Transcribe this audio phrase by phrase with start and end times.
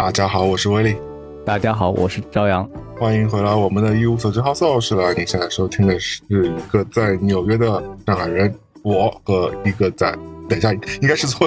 [0.00, 0.96] 大家好，我是威利。
[1.44, 2.66] 大家好，我是朝阳。
[2.98, 5.12] 欢迎回来，我们的一无所知 House 是了。
[5.12, 8.50] 你现在收听的是一个在纽约的上海人，
[8.82, 10.16] 我和一个在……
[10.48, 11.46] 等一下，应该是错，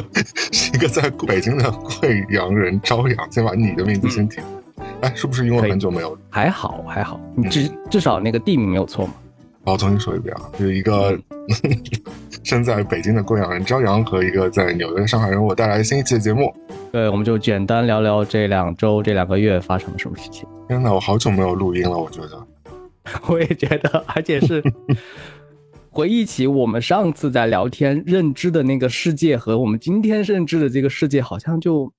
[0.52, 3.32] 是一个在北京的贵阳人朝阳。
[3.32, 4.40] 先把你的名字先提。
[5.02, 6.16] 哎，是不是因为很久没有？
[6.30, 9.14] 还好，还好，至至少那个地名没有错嘛。
[9.66, 11.20] 好，重新说一遍啊，是一个
[12.44, 16.54] 身在北京的贵阳人朝阳和一个在纽约的上海人，我带来新一期的节目。
[16.92, 20.48] 对，我们就简单聊聊这两周、这两个月发生了什么事情。
[20.68, 22.48] 天呐，我好久没有录音了，我觉得。
[23.28, 24.64] 我也觉得，而且是
[25.90, 31.92] 回忆起我们上次在聊天认知的那个世界和我们今天认知的这个世界，好像就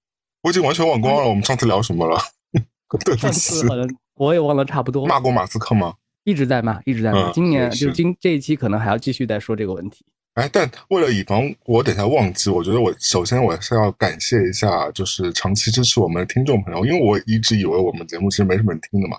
[0.43, 1.29] 我已经完全忘光了。
[1.29, 2.19] 我们上次聊什么了？
[3.05, 3.67] 对不起，
[4.15, 5.07] 我也忘了差不多。
[5.07, 5.95] 骂过马斯克吗？
[6.25, 7.31] 一直在骂，一直在骂。
[7.33, 10.07] 今年就今这一期可能还要继续再说这个问题。
[10.35, 19.17] 哎，但为了以防我等下忘记，我觉得我首先我是要感谢一下，就是长期支持我们的听众朋友，因为我一直以为我们节目其实没什么人听的嘛。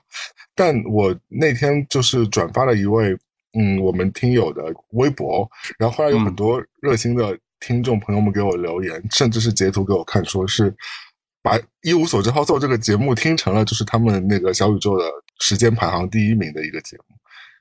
[0.54, 3.18] 但我那天就是转发了一位
[3.58, 10.74] 嗯我们听友的微博，然后后来有很多热心的听众朋友们给我留言，甚至是截图给我看，说是
[11.42, 15.06] 把一无所知好做这个节目听成了就是他们那个小宇宙的。
[15.42, 17.04] 时间排行第一名的一个节目，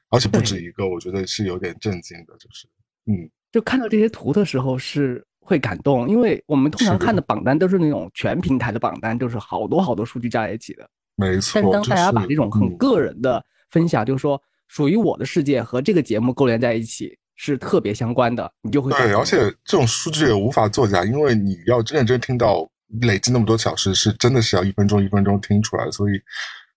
[0.09, 2.69] 而且不止一个，我觉得是有点震惊的，就是，
[3.07, 11.63] 嗯，就看到这些图的时候是会感动，因为我们通常看的榜单都是那种全平台的榜单，就是好多好多数据加在一起的，没错。
[11.63, 22.69] 但当大家把这种很个人的分享，就是说属于我的世界和这个节目勾连在一起，是特别相关的，你就会对，而且这种数据也无法作假，因为你要认真听到
[23.03, 26.15] 累计那么多小时，是真的是要一分钟一分钟听出来，所以。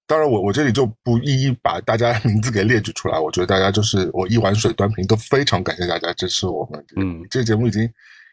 [0.07, 3.19] 当然，我我这里就不一一把大家 名字给列举出来。
[3.19, 6.83] 我觉得大家就是我一碗水端平，都非常感谢大家支持我们。
[6.95, 7.83] 嗯，这个节目已经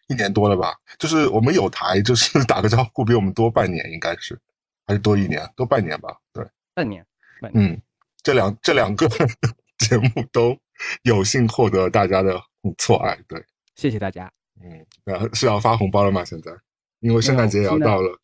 [0.06, 0.72] 一年多了吧？
[0.98, 4.38] 就是我们有台，就是 打个招呼，比我们多半年，应该是
[4.86, 6.16] 还是多一年，多半年吧？
[6.32, 7.04] 对，半年。
[7.52, 7.76] 嗯，
[8.22, 9.08] 这两这两个
[9.78, 10.56] 节目都
[11.02, 12.40] 有幸获得大家的
[12.78, 13.18] 错爱。
[13.26, 14.32] 对，谢谢大家。
[14.62, 16.24] 嗯，然后是要发红包了吗？
[16.24, 16.52] 现在，
[17.00, 18.16] 因为圣诞节也要到了。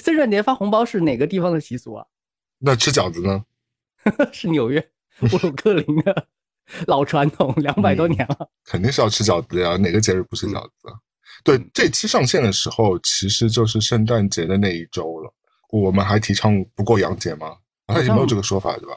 [0.00, 2.06] 圣诞节发红包是哪个地方的习俗啊？
[2.64, 3.44] 那吃饺子呢？
[4.32, 4.80] 是纽约
[5.30, 6.26] 布鲁克林的
[6.86, 8.48] 老传统，两百多年了。
[8.64, 10.88] 肯定是要吃饺子呀，哪个节日不吃饺子？
[11.44, 15.32] 对，这期上线的时候，其实就是圣诞节的那一周了。
[15.70, 17.56] 我们还提倡不过洋节吗？
[17.88, 18.96] 好像没有这个说法，对吧？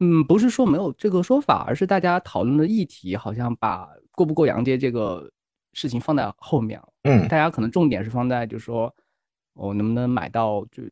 [0.00, 5.30] 嗯，不是说没有这个说法，而是大家讨论的议题好像把过不过洋节这个
[5.72, 6.88] 事情放在后面了。
[7.04, 8.94] 嗯，大家可能重点是放在，就是说
[9.54, 10.82] 我能不能买到就。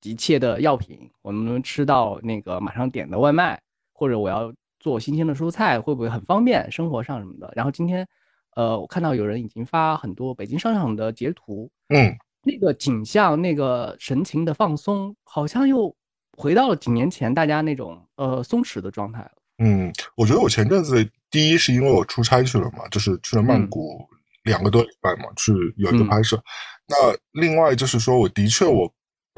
[0.00, 3.60] 急切的药品，我能不能吃到那个马上点的外卖，
[3.92, 7.52] 或者我要做新鲜的蔬菜，会不会很方便生活上什么的？
[7.54, 8.08] 然后今天，
[8.56, 15.94] 呃，我看到有人已经发很多北京商场的截图，嗯，那个景象，那个神情的放松，好像又
[16.36, 19.32] 回到了几年前大家那种呃松弛的状态了。
[19.58, 24.00] 嗯，我觉得我前阵子第一是因为我出差去了嘛，就是去了曼谷
[24.44, 26.42] 两个多礼拜嘛，去有一个拍摄。
[26.88, 26.96] 那
[27.32, 28.90] 另外就是说，我的确我。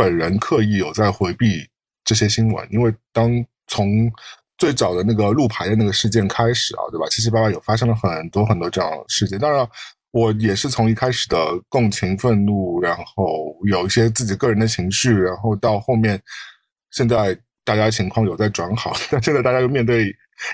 [0.03, 1.65] 本人刻意有在回避
[2.05, 3.31] 这些新闻，因为当
[3.69, 4.11] 从
[4.59, 7.07] 最早的那个路牌的那个事件开始啊，对吧？
[7.09, 9.39] 七七八八有发生了很多很多这样的事件。
[9.39, 9.65] 当然，
[10.11, 16.21] 我也是从一开始的共情、愤怒，然后有一些自己个人的情绪，然后到后面，
[16.91, 20.13] 现在大家情况有在转好，但现在大家又面对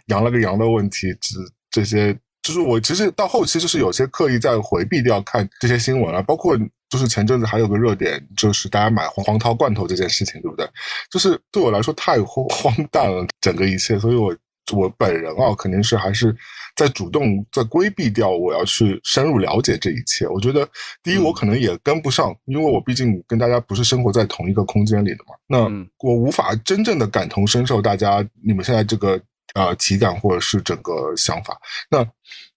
[0.09, 1.39] 阳了个阳的问题，这
[1.71, 6.55] 这些就是我其实到后期就是有些刻意在回避掉看这些新闻啊，包括。
[6.89, 10.69] 就是前阵子还有个热点，就是大家买黄黄桃罐头这件事情，对不对？
[11.11, 14.35] 就是对我来说太荒 荒诞了，整个一切，所以我
[14.73, 16.35] 我本人啊，肯定是还是
[16.77, 20.27] 在主动在规避掉我要去深入了解这一切。
[20.29, 20.69] 我觉得
[21.03, 25.35] 第一，我可能也跟不上，因为我毕竟跟大家不是生活在同一个空间里的嘛。
[25.47, 25.59] 那
[26.07, 29.21] 我无法真正的感同身受大家你们现在这个
[29.55, 31.59] 呃体感或者是整个想法。
[31.91, 32.07] 那。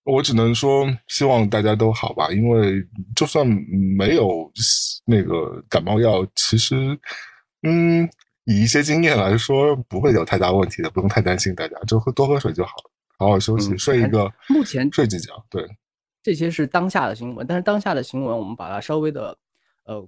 [0.04, 2.32] 我只能说，希望大家都好吧。
[2.32, 2.84] 因为
[3.16, 3.46] 就算
[3.96, 4.52] 没有
[5.06, 6.76] 那个感冒药，其实，
[7.62, 8.10] 嗯，
[8.46, 11.54] 以一些经验来说，不会有太大问题的，不用太担心。
[11.54, 14.28] 大家就喝多喝水就好了，好好休息，睡一个。
[14.50, 15.64] 目前睡几觉，对。
[16.24, 19.38] 这些是当下的新闻，但是当下的新闻，我们把它稍微的
[19.86, 20.04] 呃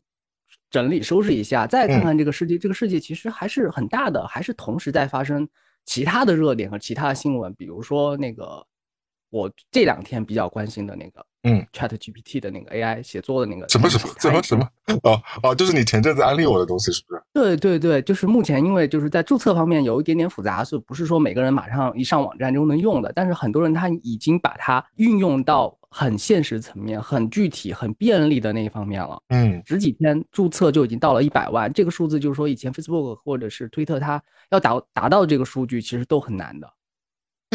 [0.71, 2.57] 整理收拾一下，再看看这个世界。
[2.57, 5.47] 这个世界其实还是很大的，还是同时在发生
[5.85, 8.65] 其他的热点和其他的新闻，比如说那个。
[9.33, 14.69] 我这两天比较关心的那个，嗯，Chat GPT 的那个 AI 写作的那个什么什么什么什么
[15.01, 17.23] 哦哦，就是你前阵子安利我的东西是不是？
[17.33, 23.11] 对对对，就是目前因为就是在注册方面有一点点复杂，所以不是说每个人马上一上网站就能用的。
[23.15, 29.19] 但是很多人他已经把它运用到很现实层面、很具体、很便利的那一方面了。
[29.29, 34.21] 嗯，十几天注册就已经到了一百万，这个数字就是说以前 Facebook 或者是推特它
[34.51, 36.71] 要达达到这个数据，其实都很难的。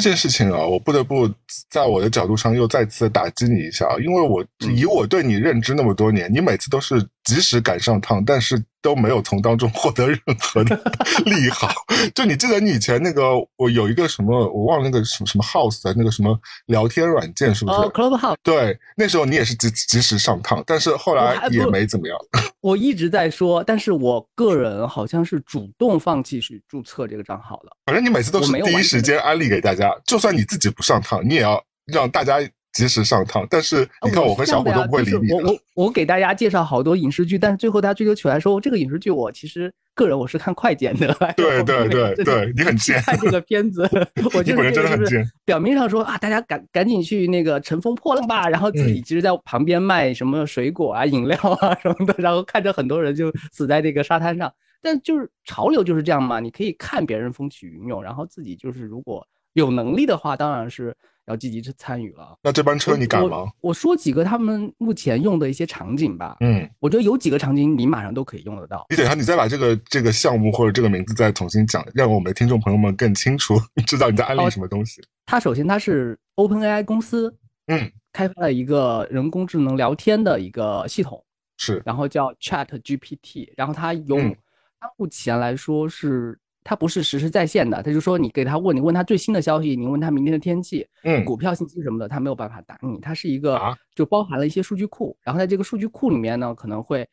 [0.01, 1.29] 这件事情啊，我不得不
[1.69, 7.05] 在我的角度上又再次打击你一下，因为我以我对你认知那么多年，你每次都是
[7.35, 8.65] 及时赶上趟，但是。
[8.81, 10.81] 都没有从当中获得任何的
[11.27, 11.69] 利好。
[12.15, 18.37] 就你记得你以前那个，我有一个什么，我忘了那个什么什么 House 的那个什么聊天软件，是不是？Clubhouse。
[18.41, 22.17] 对，那时候你也是及及时上趟，但是后来也没怎么样。
[22.63, 27.73] 我一直在说，但是我个人好像是主动放弃去注册这个账号了。
[27.85, 31.61] 反正你每次都是第一时间安利给大家，就算你自己不上趟，你也要
[31.93, 32.39] 让大家。
[32.73, 35.33] 及时上趟，但是你看我和小虎都不会理你。
[35.33, 41.13] 我我我给大家介绍好多影视剧，但是最后大家追究起来说，这个影视剧我其实个人我是看快剪的。
[41.37, 43.01] 对对对对，你很贱。
[43.03, 43.83] 看这个片子，
[44.23, 45.27] 我本人真的很贱。
[45.45, 54.53] 表面上说啊，大家赶赶紧去那个乘风破浪吧，然后自己其实在旁边卖什么水果啊、饮料啊什么的，然后看着很多人就死在这个沙滩上。
[54.81, 59.27] 但就是潮流就是这样嘛，你可以看别人风起云涌，然后自己就是如果
[59.59, 60.97] 有能力的话，当然是。
[61.29, 62.39] 要积极去参与了。
[62.43, 63.45] 那这班车你敢吗？
[63.61, 66.39] 我说几个他们目前用的一些场景吧。
[66.41, 68.87] 嗯，我觉得有几个场景你马上都可以用得到。
[68.89, 75.03] 你等下，你再把这个这个项目或者这个名字再重新讲，让我们的听众朋友们更清楚 知道你在安利什么东西。
[75.27, 81.23] 它首先它是 OpenAI 公司，嗯，开发了一个人工智能聊天的一个系统，
[81.59, 84.35] 是，然后叫 ChatGPT，然后它用
[84.81, 86.39] 它目前来说是。
[86.69, 92.99] 它不是实时在线的，他就说你给他问，你问他最新的消息，你问他明天的天气，嗯，股票信息什么的，他没有办法答你。
[93.01, 93.59] 它是一个
[93.95, 97.09] 就包含了一些数据库，然后在这个数据库里面呢，可能会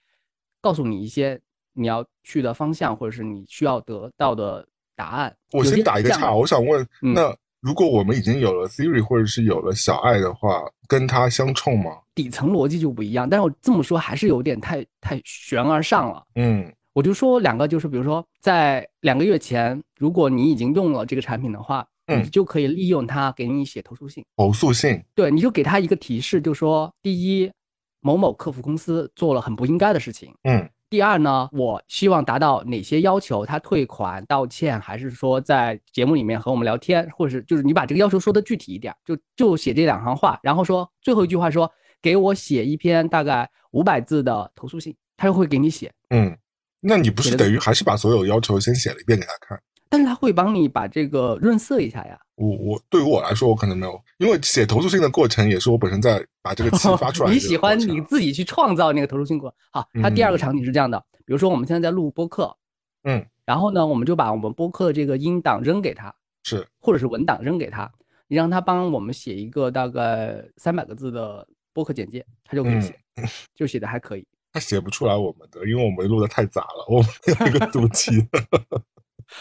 [0.60, 1.40] 告诉你一些
[1.72, 5.34] 你要去的方向，或者是你需要得到的答案。
[5.54, 11.92] 我先打一个岔，我想问，那如果我们已经有了 Siri 或者是有了小爱的话，跟它相冲吗？
[12.14, 16.22] 底层逻辑就不一样，但是我这么说还是有点太太悬而上了。
[16.36, 16.70] 嗯。
[16.96, 24.24] 我就说两个，就是比如说，在两个月前，如果你已经用了这个产品的话，嗯，你就可以利用它给你写投诉信。
[24.38, 27.52] 投诉信，对，你就给他一个提示，就说第一，
[28.00, 30.70] 某某客服公司做了很不应该的事情，嗯。
[30.90, 33.46] 第二呢，我希望达到哪些要求？
[33.46, 41.70] 他退款、道歉，还是说在节目里面和我们聊天，或者是就是你把这个要求说的具体一点，就就写这两行话，然后说最后一句话说
[42.02, 46.38] 给我写一篇大概五百字的投诉信，他就会给你写，嗯。
[46.80, 49.60] 那你不是等于还是把所有要求先写了一遍给他看？
[49.88, 52.20] 但是他会帮你把这个润色一下呀。
[52.36, 57.32] 我我对于我来说，我可能没有，因为写投诉信的过程也是我本身在把这个气发出来。
[57.32, 59.54] 你喜欢你自己去创造那个投诉信过？
[59.72, 62.54] 好，它第二个场景是这样的，比如说我们现在在录播客，
[63.04, 66.14] 嗯，然后呢，我们就把我们播客的这个音档扔给他，
[66.44, 67.90] 是，或者是文档扔给他，
[68.28, 73.00] 你让他帮我们写一个大概三百个字的播客简介，他就可以写，
[73.56, 74.28] 就写的还可以。
[74.56, 78.26] 他写不出来我们的，因为我们录的太杂了，我们有一个 读机。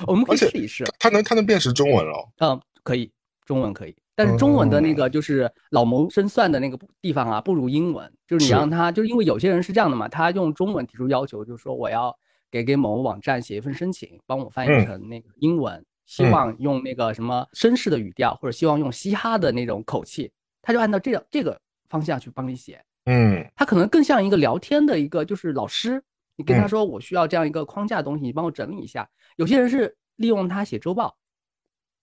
[0.08, 0.82] 我们可以试一试。
[0.98, 2.28] 他能他能辨识中文哦？
[2.38, 3.12] 嗯，可以，
[3.46, 8.12] 中文可以，但是中文的那个就是老谋深算的那个地方啊，不如英文。
[8.26, 12.12] 就是你让他，就是因为有些人是这样的嘛，他用中文提出要求，就是说我要
[12.50, 22.82] 给给某网站写一份申请，帮我翻译成那个英文，希望用那个什么绅士的语调，或者希望用嘻哈的那种口气，他就按照这样这个方向去帮你写。
[23.04, 26.02] 嗯，他可能更像一个聊天的一个，就是老师，
[26.36, 29.08] 你跟他说我需要这样一个框架的东西，你帮我整理一下。
[29.36, 31.14] 有些人是利用他写周报，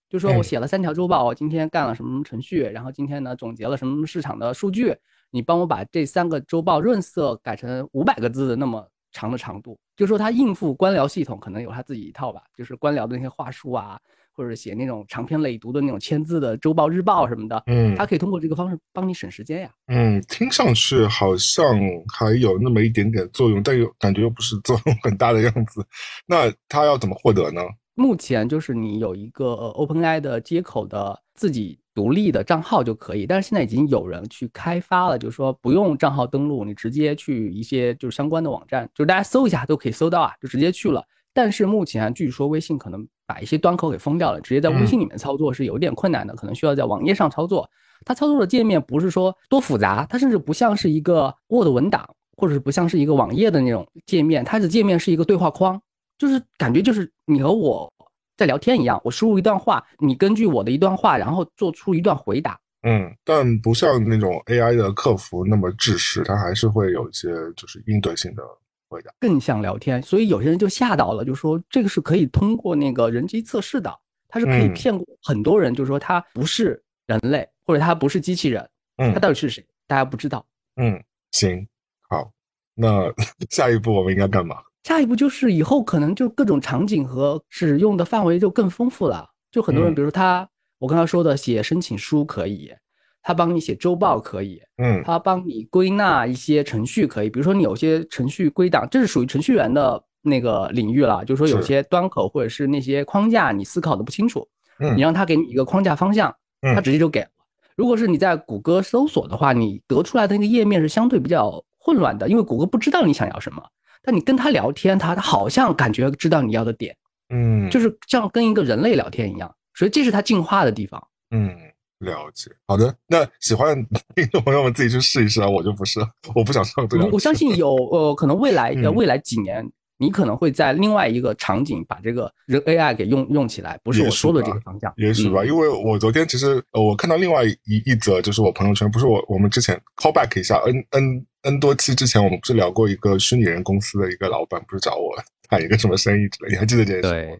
[0.10, 4.96] 就说我写了三条周报，我今天干了什么什么程序，然后今天呢总结了什么什么市场的数据，
[5.32, 14.00] 你帮我把这三个周报润色改成五百个字的那么长的长度，就说他应付官僚系统可能有他自己一套吧，就是官僚的那些话术啊。
[14.42, 19.70] 或者写那种长篇累牍的那种签字的周报、日报什么的，嗯，他可以通过这个方式帮你省时间呀。
[19.88, 21.64] 嗯，听上去好像
[22.12, 25.86] 还有那么一点点作用，但又感觉又不是作用很大的样子。
[26.26, 27.62] 那他要怎么获得呢？
[27.94, 41.06] 目前就是你有一个 OpenAI 的接口的自己独立的账号就可以，但是现在已经有人去开发了，就是说不用账号登录，你直接去一些就是相关的网站，就是大家搜一下都可以搜到啊，就直接去了。
[41.34, 47.70] 但是目前据说微信可能把一些端口给封掉了，直接在微信里面操作是有点困难的，可能需要在网页上操作。
[48.04, 55.82] 它操作的界面不是说多复杂，它甚至不像是一个 Word 文档，或者是不像是一个网页的那种界面，它的界面是一个对话框，
[56.18, 57.90] 就是感觉就是你和我
[58.36, 62.60] 在聊天一样，我输入一段话，你根据我的一段话，然后做出一段回答。
[62.84, 68.44] 嗯，但不像那种 AI 的客服那么制式，它还是会有一些就是应对性的。
[68.92, 70.02] 会的，更像聊天。
[70.04, 80.46] 所以有些人就吓到了，就说这个是可以通过那个人机测试的，它是可以骗过很多人，就是说他不是人类，或者他不是机器人，嗯，他到底是谁，大家不知道。
[80.76, 81.66] 嗯，行，
[82.10, 82.30] 好，
[82.76, 83.10] 那
[83.50, 84.58] 下一步我们应该干嘛？
[84.84, 89.30] 下一步就是以后可能就各种场景和使用的范围就更丰富了。
[89.52, 90.48] 就很多人，比如他，
[90.80, 92.74] 我刚才说的写申请书可以，
[93.22, 97.30] 他帮你写周报可以，嗯，他帮你归纳一些程序可以。
[97.30, 101.24] 比如说你有些程序归档，这是属于程序员的那个领域了。
[101.26, 104.48] 就是说有些端口或者是那些框架你思考的不清楚，
[104.80, 106.36] 嗯，你让他给你一个框架方向，
[106.76, 107.28] 他直接就给了。
[107.76, 113.64] 如果是你在谷歌搜索的话，你得出来的那个页面是相对比较混乱的，因为谷歌不知道你想要什么。
[114.04, 116.96] 但你跟他聊天，他他好像感觉知道你要的点，
[117.30, 121.02] 嗯，就是像跟一个人类聊天一样，所以这是他进化的地方。
[121.30, 121.56] 嗯，
[122.02, 122.52] 了解。
[122.68, 123.76] 好的，那喜欢
[124.16, 126.00] 听众朋友们自己去试一试啊，我就不是，
[126.36, 127.06] 我不想上这个。
[127.08, 129.66] 我相信有呃，可能未来的未来几年。
[129.98, 135.46] 你可能会在另外一个场景把这个人 AI 给用用起来，不是我说的这个方向，也许吧。
[135.46, 137.56] 因为我昨天其实我看到另外一
[137.86, 145.12] 一则，就是我朋友圈，不是我我们之前 call back 一下，n n n 多期之前，我们不是聊过一个虚拟人公司的一个老板，不是找我
[145.48, 147.38] 谈一个什么生意之类，你还记得这件事吗？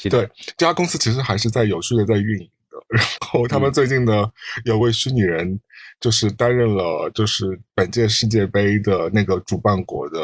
[0.00, 2.52] 对，对，这家公司其实还是在有序的在运营的。
[2.90, 4.30] 然后他们最近呢
[4.64, 5.60] 有位虚拟人，
[6.00, 10.18] 就是担任了就是本届世界杯的那个主办国的。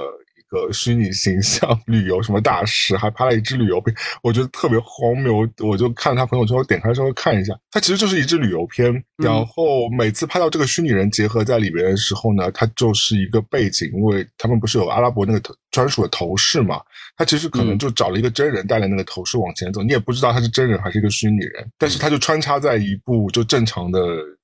[0.49, 5.49] 个虚拟形象 旅游什么大师，还拍了一支旅游片，我觉得特别荒谬。
[5.59, 8.93] 我就看他朋友圈，我点开稍微看一下，它其实就是一支旅游片。
[9.17, 16.81] 然后每次拍到这个虚拟人结合在里边的时候呢，它就是一个背景，因为他们不是有阿拉伯那个头专属的头饰嘛，
[17.17, 24.01] 他其实可能就找了一个真人带了那个头饰往前走，你也不知道他是真人还是一个虚拟人，但是他就穿插在一部就正常的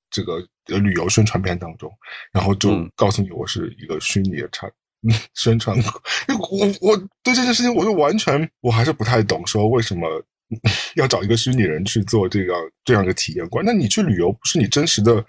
[0.09, 1.91] 这个旅游宣传片当中，
[2.33, 4.71] 然后就告诉你我是一个虚拟的产。
[5.35, 5.77] 宣传，
[6.51, 10.07] 我我对这件事情，我就完全我还是不太懂，说为什么
[10.95, 13.65] 要找一个虚拟人去做这样这样一个体验官？
[13.65, 15.23] 那你去旅游，不是你真实的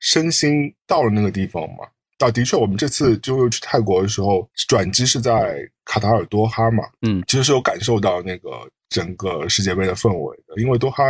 [0.00, 1.86] 身心到了那个地方吗？
[2.18, 8.50] 啊，的确，我们这次就去泰国的时候，转机是在卡塔尔多哈嘛，嗯，其实是有感受到那个
[8.88, 11.04] 整个世界杯的氛围的，因为多哈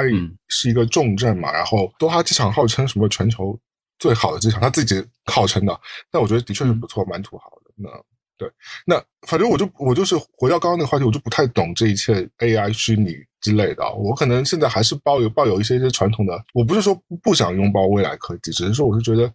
[0.48, 3.58] 是一个重镇嘛，然后多哈机场号称什么全球
[3.98, 7.57] 最好的机场，他自己号称的，但我觉得的确是不错，蛮土豪的。
[7.78, 7.88] 那
[8.36, 8.48] 对，
[8.86, 13.92] 那反正我就我就是回到刚刚那个话题，我就不太懂这一切 AI 虚拟之类的。
[13.94, 19.28] 我可能现在还是抱有抱有一些些传统的，我不是说不想拥抱未来科技，只是说我是觉得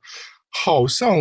[0.63, 1.17] 好像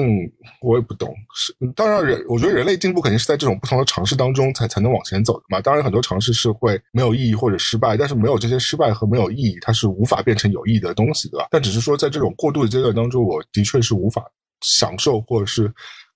[0.60, 1.12] 我也不懂。
[1.34, 5.60] 是当然人，我觉得人类进步肯定是在这种不同的尝试当中才才能往前走的嘛。
[5.60, 11.48] 当然很多尝试是会没有意义或者失败，但是没有这些失败和没有意义，它是无法变成有意义的东西，对吧？
[11.50, 14.24] 但只是说在这种过渡的阶段当中，我的确是无法
[14.60, 15.68] 享受或者是。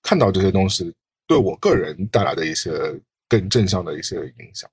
[0.07, 0.95] 看到这些东西
[1.27, 2.71] 对我个人带来的一些
[3.29, 4.71] 更正向的一些影响，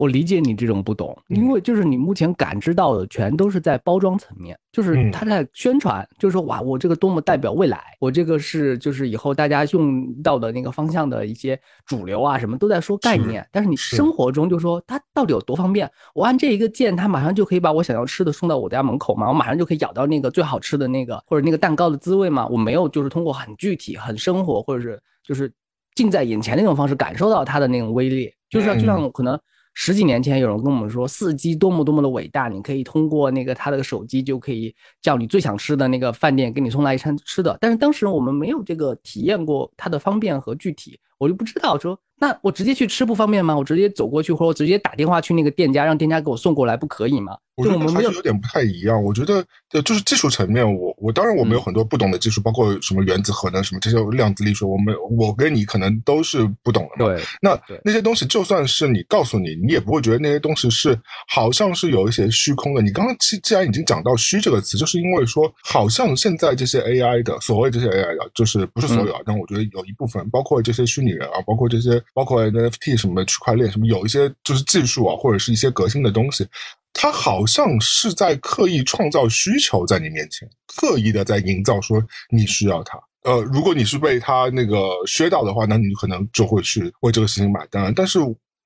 [0.00, 15.86] 我理解你这种不懂，因为就是你目前感知到的全都是在包装层面，就是他在宣传，就是说哇，我这个多么代表未来，我这个是就是以后大家用到的那个方向的一些主流啊，什么都在说概念，但是你生活中就说它到底有多方便？
[16.14, 19.28] 我按这一个键，它马上就可以把我想要吃的送到我家门口嘛？
[19.28, 22.46] 我马上就可以咬到那个最好吃的那个或者那个蛋糕的滋味嘛？
[22.46, 24.98] 我没有，就是通过很具体、很生活，或者是。
[25.22, 25.52] 就是
[25.94, 29.38] 近在眼前那种方式感受到它的那种威力，就是就像可能
[29.74, 41.98] 十几年前有人跟我们说四 G 多么多么的伟大，你可以通过那个他的手机就可以叫你最想吃的那个饭店给你送来一餐吃的，但是当时我们没有这个体验过它的方便和具体，我就不知道说。
[42.20, 43.56] 那我直接去吃不方便吗？
[43.56, 47.36] 我直接走过去，或者我直接打电话去那个店家，让店家给我送过来，不可以吗？
[47.56, 49.02] 我觉得还是有点不太一样。
[49.02, 49.44] 我觉得，
[49.82, 57.12] 就是技术层面，我我当然我们有很多不懂的技术，包括什么原子核能什么这些量子力学，我们我跟你可能都是不懂的嘛。
[57.12, 60.98] 对，那那些东西就算是你告诉你，你也不会觉得那些东西是
[61.28, 62.80] 好像是有一些虚空的。
[62.80, 72.02] 你刚刚既既然已经讲到虚这个词，就是因为说好像现在这些 AI 的所谓这些 AI 的，就是不是所有啊，但我觉得有一部分，包括这些虚拟人啊，包括这些。
[72.14, 76.46] 包括 NFT 什么区块链什么，有一些就是技术啊，或者是一些革新的东西，
[76.92, 82.98] 它好像是在刻意创造需求在你面前，刻意的在营造说你需要它。
[83.22, 87.92] 呃，如果你是被它那个削到的话，那你可能就会去为这个事情买单。
[87.94, 88.18] 但是。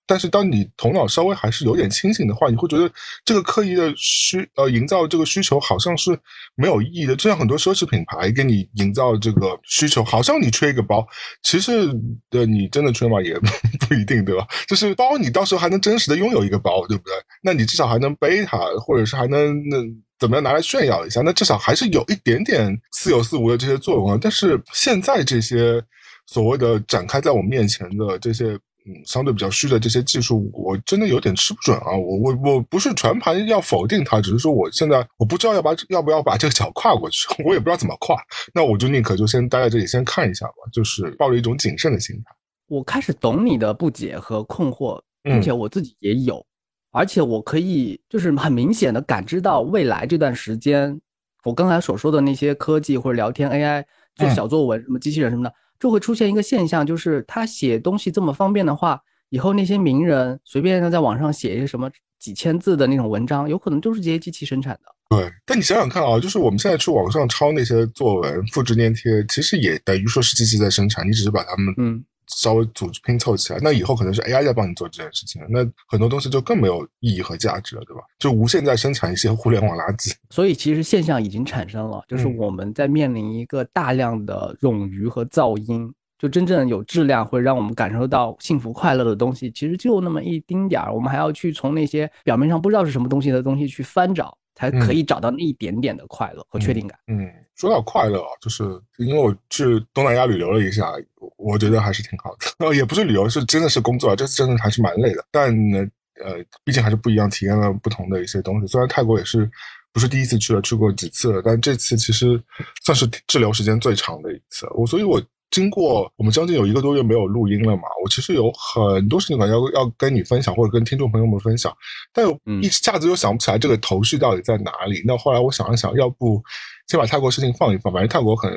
[0.06, 2.90] 但是，当你头脑稍微还是有点清醒的话，你会觉得
[3.24, 6.18] 这个刻意的需呃营造这个需求好像是
[6.54, 7.16] 没有意义的。
[7.16, 11.06] 就像很多奢侈品牌给你营造这个需求，好像你缺一个包，
[11.42, 11.88] 其实
[12.28, 13.22] 的你真的缺吗？
[13.22, 13.34] 也
[13.88, 14.46] 不一定，对吧？
[14.68, 17.14] 就是包，你到时候还能真实的拥有一个包，对不对？
[17.42, 19.78] 那你至少还能背它，或者是还能那
[20.18, 21.22] 怎么样拿来炫耀一下？
[21.22, 24.18] 那至少还是有一点点似有似无的这些作用啊。
[24.20, 25.82] 但是现在这些。
[26.26, 28.58] 所谓的展开在我面前的这些。
[28.86, 31.96] 嗯，相对比较虚的这些技术，我真的有点吃不准啊！
[31.96, 38.14] 我我我不是全盘要否定它，只是说我现在我不知道要把要不要把这个脚跨过去， 我也不知道怎么跨。
[38.52, 42.34] 那我就宁可就先待在这里先看一下吧，就是抱着一种谨慎的心态。
[42.66, 46.44] 我开始懂你的不解和困惑，并且我自己也有，
[46.90, 51.00] 而且我可以就是很明显的感知到未来这段时间，
[51.44, 53.82] 我刚才所说的那些科技或者聊天 AI
[54.16, 55.54] 做小作文什么机器人什么的。
[55.84, 58.98] 就会出现一个现象，就是他写东西这么方便的话，
[59.28, 65.14] 以后那些名人随便在网上写一些什么几千字的那种文章，有可能都是这些机器生产的。
[65.14, 72.02] 对，但你想想看啊，就是我们现在去网上抄那些作文、复制粘贴，其实也等于说是机器在生产，你只是把它们嗯。
[72.28, 78.02] 稍微组织拼凑起来，那以后可能是 AI 在帮你做这件事情，那很多东西就更没有意义和价值了，对吧？
[78.18, 80.12] 就无限在生产一些互联网垃圾。
[80.30, 94.36] 所以其实现象已经产生了，就是我们在面临一个大量的冗余和噪音，就真正有质量会让我们感受到幸福快乐的东西，其实就那么一丁点儿，我们还要去从那些表面上不知道是什么东西的东西去翻找。
[94.54, 96.98] 才可以找到那一点点的快乐和确定感。
[97.06, 98.64] 嗯，说到快乐啊，就是
[98.98, 100.92] 因为我去东南亚旅游了一下，
[101.36, 102.66] 我觉得还是挺好的。
[102.66, 105.24] 呃， 也不是旅游，是真的是工作，这次真的还是蛮累的。
[105.30, 105.78] 但呢，
[106.24, 108.66] 呃，毕竟还是不一样，体验了不同的一些东西。
[108.66, 109.50] 虽然泰国也是
[109.92, 112.42] 不是第一次去了，去过几次了，但这次其实
[112.84, 114.66] 算是滞留时间最长的一次。
[114.74, 115.22] 我所以，我。
[115.54, 121.72] 经过我们将近有一个多月没有录音了嘛，我其实有很多事情可能要要跟你分享，或者跟听众朋友们分享，
[122.12, 122.26] 但
[122.60, 125.00] 一下子又想不起来这个头绪到底在哪里。
[125.06, 126.42] 那后来我想了想，要不
[126.88, 128.52] 先把泰国事情放一放，反正泰国很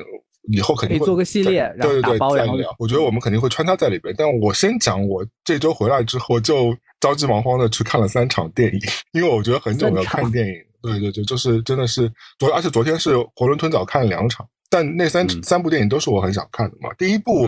[0.52, 2.76] 以后肯定会做个系列，然后打包再聊。
[2.80, 4.12] 我觉得我们肯定会穿插在里边。
[4.18, 8.80] 但我先讲，我这周回来之后就着急忙慌的去看了三场电影，
[9.14, 10.54] 因为我觉得很久没有看电影。
[10.82, 14.48] 对对对，就是真的是昨，而且昨天是囫囵吞枣看了两场。
[14.70, 16.90] 但那三三部电影都是我很想看的嘛。
[16.98, 17.48] 第一部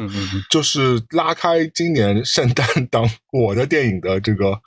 [0.50, 4.60] 就是拉开今年圣诞档我的电影的这个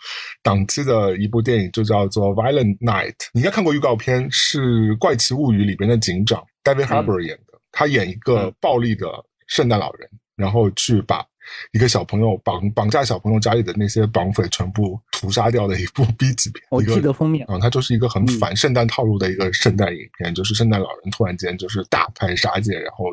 [0.43, 3.15] 档期的一部电影，就叫做《Violent Night》。
[3.33, 7.59] 你应该看过预告片，是《怪奇物语》里边的警长 David Harbour 演的。
[7.71, 9.07] 他演一个暴力的
[9.47, 11.25] 圣诞老人，然后去把。
[11.73, 23.07] 一个小朋友绑绑架小朋友家里的那些绑匪全部屠杀掉的一部 B 级片，我记得封面啊，它就是一个很反圣诞套路的一个圣诞影片，就是圣诞老人突然间就是大开杀戒，然后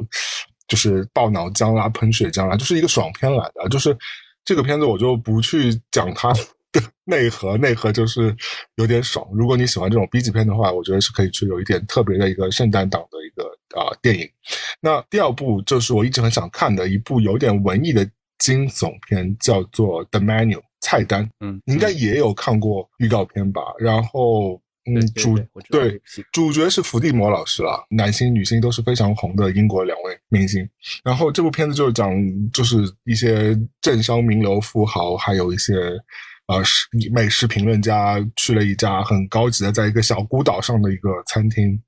[0.68, 3.68] 就是爆脑浆啦、喷血浆啦，就是一个爽片来的。
[3.70, 3.96] 就是
[4.44, 6.34] 这个片子我就不去讲它
[6.72, 8.36] 的 内核，内核就是
[8.76, 9.28] 有点爽。
[9.34, 13.44] 如果你喜欢这种 B 级片的话，我觉得是可以去有一点特别的一个圣诞档的一个
[13.80, 14.30] 啊电影。
[14.80, 18.10] 那第二部就是我一直很想看的一部有点文艺的。
[18.40, 23.62] 惊悚片叫做《The Menu》菜单，嗯，应该也有看过预告片吧？
[23.80, 25.38] 然后，嗯，主
[25.70, 30.68] 对主角是伏地魔老师了，男星女星都是非常红的英国两位明星。
[31.04, 32.12] 然后这部片子就是讲，
[32.52, 35.74] 就是一些政商名流富豪，还有一些
[36.48, 41.80] 呃食美食评论家去了一家很高级的，在一个小孤岛上的一个餐厅。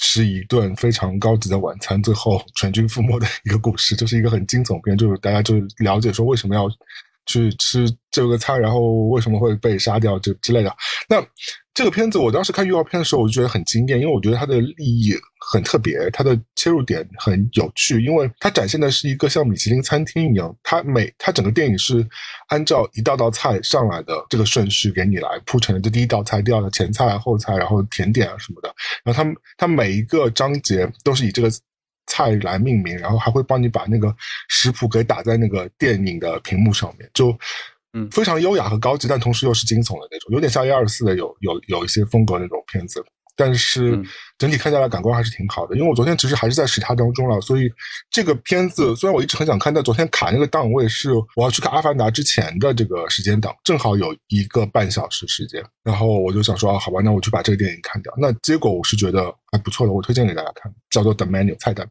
[0.00, 6.68] 吃一顿非常高级的晚餐，最后 全军覆没的一个故事，就是一个很惊悚片，就是大家就了解说为什么要
[7.26, 10.74] 去吃这个菜，然后为什么会被杀掉这之类的。
[11.08, 11.20] 那
[11.72, 15.14] 这个片子我当时看预告片的时候，我就觉得很惊艳，因为我觉得它的立意。
[15.52, 22.06] 很特别，它的切入点很有趣，因为它展现的是一个像米其林餐厅一样，它每它整个电影是
[22.48, 31.50] 按照一道道菜上来的这个顺序给你来铺成的，就第一道菜、第二道前菜、后菜，然后甜点啊什么的，然后它它每一个章节都是以这个
[32.06, 34.14] 菜来命名，然后还会帮你把那个
[34.50, 37.36] 食谱给打在那个电影的屏幕上面，就
[37.92, 43.04] 嗯非常优雅和高级，但同时又是惊悚的那种，有点像一二四的有有有一些风格那种片子。
[43.36, 43.98] 但是
[44.36, 47.70] 整体看下来感官还是挺好的，因为我昨天其实还是在时差当中了，所以
[48.10, 58.12] 这个片子虽然我一直很想看，但昨天卡那个档位是我要去看《阿凡达》之前的这个时间档，正好有一个半小时时间，然后我就想说啊，好吧，那我去把这个电影看掉。
[58.18, 61.88] 那结果我是觉得还不错的，我推荐给大家看，叫做《The Menu》菜单。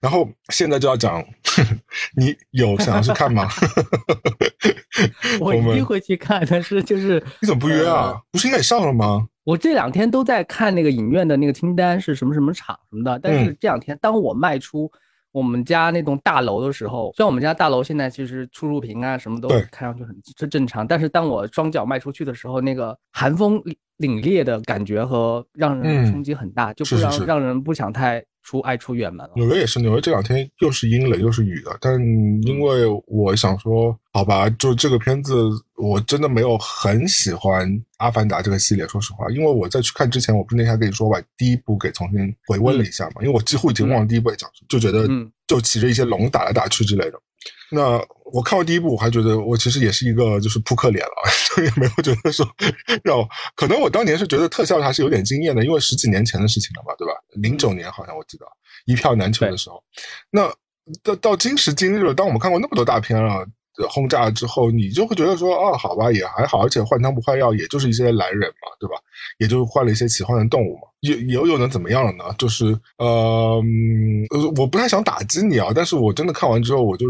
[0.00, 1.24] 然后现在就要讲，
[2.16, 3.48] 你有想要去看吗？
[5.40, 8.14] 我一定会去看，但是就是你怎么不约啊？
[8.30, 9.26] 不是应该也上了吗？
[9.44, 14.90] 我这两天都在看那个影院的那个清单是什么什么场什么的，但是这两天当我迈出
[15.30, 23.62] 我们家那栋大楼的时候，虽然我们家大楼现在其实出入屏啊什么都看上去很正正常，但是当我双脚迈出去的时候，那个寒风
[23.98, 29.32] 凛冽的感觉和让人冲击很大，就不让让人不想太出爱出远门了。
[29.34, 31.76] 纽约也是，纽约这两天又是阴冷又是雨的。
[31.80, 32.00] 但
[32.44, 35.34] 因为我想说，好吧，就这个片子，
[35.74, 38.86] 我真的没有很喜欢《阿凡达》这个系列。
[38.86, 45.08] 说实话，因为我在去看之前，我不是那天跟你说，把第一部给重新回温了一下嘛，因为我几乎已经忘了第一部讲什么，就觉得
[45.48, 47.18] 就骑着一些龙打来打去之类的。
[47.70, 48.00] 那
[48.32, 51.12] 我看完第一部，我还觉得我其实也是一个就是扑克脸了，
[51.64, 52.46] 也没有觉得说
[53.02, 53.18] 让
[53.54, 57.12] 可能我当年是觉得特效还是有点惊艳的，因为十几年前的事情了嘛，对吧？
[57.34, 58.46] 零九年好像我记得
[58.86, 59.82] 一票难求的时候，
[60.30, 60.52] 那
[61.02, 63.44] 到到今时今日了，当我们看过那么多大片了，
[63.90, 68.94] 轰炸之后，你就会觉得说，哦，好吧，也还好，而且换汤不换药，也就是一些懒人嘛，对吧？
[69.38, 72.24] 也就换了一些奇幻的动物嘛，又又又能怎么样了呢？
[72.38, 72.66] 就是
[72.98, 73.60] 呃，
[74.56, 77.06] 我不太想打击你啊，但是我真的看完之后，我就。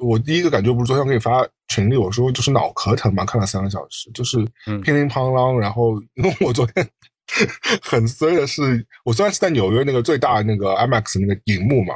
[0.00, 4.38] 我第一个感觉不是昨天给你发群里，我说就是脑壳疼嘛，看了三个小时，就是
[4.82, 5.56] 乒铃乓啷。
[5.56, 6.88] 然后因为我昨天
[7.82, 11.94] 很衰的是，我虽然是在纽约那个最大那个 IMAX 那个荧幕嘛，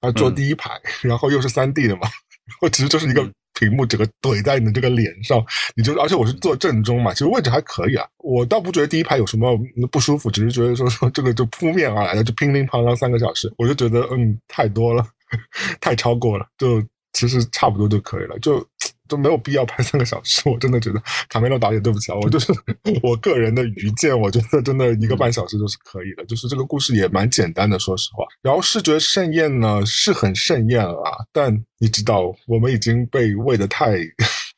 [0.00, 0.70] 然后坐第一排，
[1.02, 2.08] 然后又是三 D 的嘛，
[2.62, 3.30] 我其实就是一个
[3.60, 5.44] 屏幕整个怼在你的这个脸上，
[5.76, 9.56] 你就而且我是坐正中嘛，其实位置还可以啊，我倒不觉得第一排有什么
[9.92, 15.06] 不舒服，只是觉得说说这个就扑面而来的就乒铃乓啷三个小时，我就觉得嗯太多了，
[15.80, 16.82] 太超过了，就。
[17.14, 18.64] 其实差不多就可以了，就
[19.08, 20.48] 就没有必要拍三个小时。
[20.48, 22.52] 我真的觉得卡梅隆导演对不起啊， 我就是
[23.02, 26.24] 我个人的愚见，我觉得真的一个半小时就是可以的。
[26.24, 28.24] 就是这个故事也蛮简单的，说实话。
[28.40, 33.98] 然后视觉盛宴呢是很盛宴了，但你知道我们已经被喂的太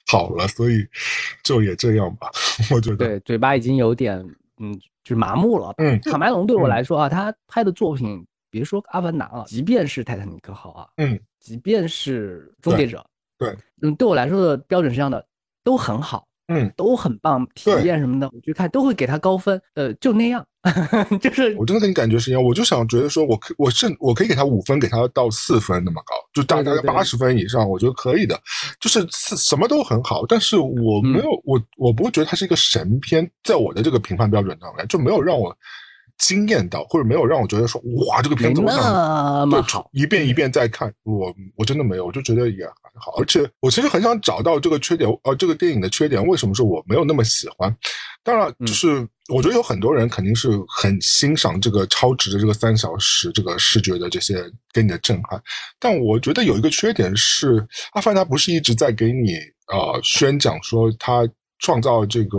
[0.07, 0.87] 好了，所以
[1.43, 2.31] 就也这样吧。
[2.71, 4.17] 我觉得对，嘴巴已经有点
[4.59, 5.75] 嗯，就是麻木了。
[5.79, 11.19] 嗯，卡梅隆对我来说啊，他拍的作品，别说阿凡达了，即便是泰坦尼克号啊，嗯。
[11.47, 13.07] 即便是终结者，
[13.39, 15.25] 对，嗯，对我来说的标准是这样的，
[15.63, 20.45] 都很好，嗯，都很棒，体验什么的，我去看都会给他高分，呃，就那样，
[21.23, 28.37] 就是我真的跟你感觉是一样，我就想觉得说，我可我甚我可以给他五分，给他到四分那么高，就大概八十分以上，我觉得可以的，
[28.81, 35.57] 就是什么都很好，但是我没有我我不会觉得它是一个神片，在我的这个评判标准上面就没有让我。
[36.19, 43.13] 惊艳到，或者没有让我觉得说哇，这个片子那么好，一遍一遍再看，我我真的没有，我就觉得也还好。
[43.19, 47.75] 而且我其实很想找到这个缺点，呃，这个电影的缺点为什么说我没有那么喜欢？
[48.25, 55.41] 当然，就是我觉得有很多人肯定是很欣赏这个超值的这个三小时这个视觉的这些给你的震撼，
[55.79, 59.35] 但我觉得有一个缺点是，阿凡达不是一直在给你
[59.73, 61.29] 呃宣讲说他。
[61.59, 62.39] 创造这个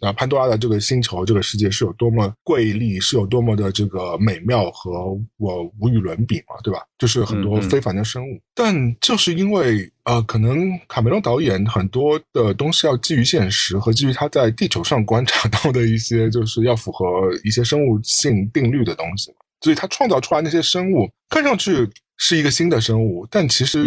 [0.00, 4.90] 呃潘多拉的这个星球这个世界是有多么瑰丽，是有多么的这个美妙和
[5.38, 6.80] 我无与伦比嘛，对吧？
[6.98, 17.06] 就是很多非凡的生物，但就是因为呃，可能卡梅隆导演很多的东西要基于现实和基于他在地球上观察到的一些，就是要符合
[17.44, 23.84] 一些生物性定律的东西，所以他创造出来那些生物看上去是一个新的生物，但其实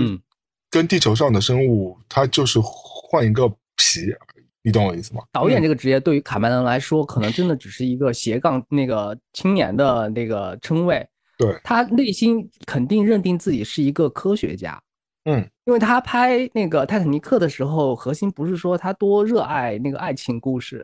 [0.69, 4.01] 跟地球上的生物它就是换一个皮。
[4.65, 5.21] 你懂我意思吗？
[5.32, 11.08] 导演这个职业对于卡梅隆来说，可能真的只是一个斜杠那个青年的那个称谓。
[11.38, 14.82] 对他内心肯定认定自己是一个科学家。
[15.25, 20.84] 嗯，因为他拍那个泰坦尼克的时候，核心不是说他多热爱那个爱情故事，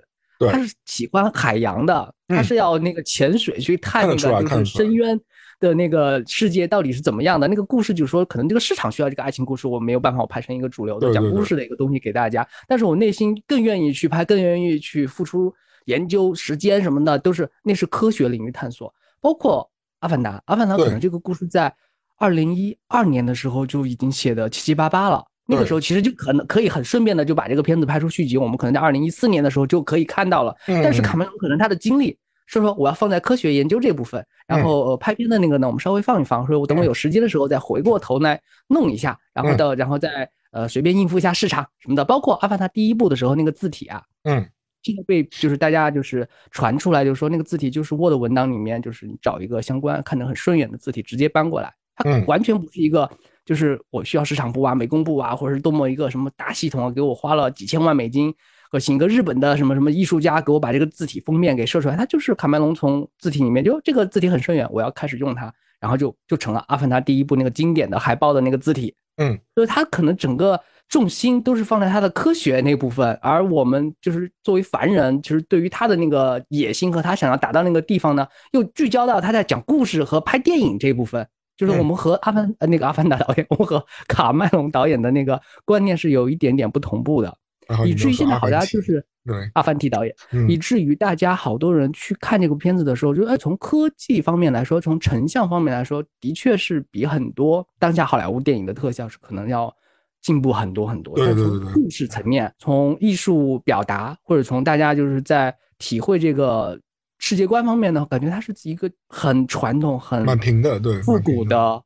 [0.51, 5.19] 他是喜欢海洋的，他是要那个潜水去探那个就是深渊。
[5.61, 7.47] 的那个世界到底是怎么样的？
[7.47, 12.45] 那个故事就是说，可能这个市场需要这个爱情故事，我没有办法，我拍成一个主流的讲故事的一个东西给大家。
[12.67, 15.53] 但是我内心更愿意去拍，更愿意去付出
[15.85, 18.93] 研究时间什么的，都是那是科学领域探索。
[19.21, 19.61] 包括
[19.99, 21.73] 《阿凡达》，《阿凡达》可能这个故事在
[22.17, 25.23] 二零一二年的时候就已经写的七七八八了。
[25.45, 30.55] 那个时候其实就可能可以很顺便的就把这个片子拍出续集，我们可能在二零一四年的时候就可以看到了。
[30.65, 32.17] 但是卡梅隆可能他的精力。
[32.59, 42.03] 是说我要放在科学研究这部分，然后拍片的那个呢，我们稍微放一放，说我等我有时间的时候再回过头来弄一下，然后的，然后再呃随便应付一下市场什么的。
[42.03, 44.45] 包括阿凡达第一部的时候那个字体啊，嗯，
[44.81, 53.09] 这个被就是大家就是传出来，就是说那个字体就是 Word 文档里面就是你找一个相关看着很顺眼的字体直接搬过来，它完全不是一个
[53.45, 58.33] 就是我需要市场部啊、美工部啊，或者是多么一个什么大系统啊，给我花了几千万美金。
[58.71, 68.95] 我请个日本的什么什么艺术家给我把这个字体封面给设出来，他就是卡麦隆从字体里面就这个字体很顺眼，我要开始用它，然后就就成了《阿凡达》第一部那个经典的海报的那个字体。
[69.17, 87.37] 嗯，所以他可能整个重心都是放在他的科学那部分，而我们就是作为凡人，其实对于他的那个野心和他想要达到那个地方呢，又聚焦到他在讲故事和拍电影这部分，就是我们和阿凡呃那个阿凡达导演，我们和卡麦隆导演的那个观念是有一点点不同步的。
[87.85, 90.15] 以至于现在好家就是对，阿凡提导演，
[90.49, 99.73] 以至于大家好多人去看这部片子的时候，就哎，从科技方面来说，从成像方面来说，的确是比很多当下好莱坞电影的特效是可能要
[100.21, 101.15] 进步很多很多。
[101.15, 101.73] 对对对。
[101.73, 106.79] 故事层面，从艺术表达，或者从大家就是在体会这个
[107.19, 111.81] 世界观方面呢，感觉它是一个很传统、很蛮平的，对，复古的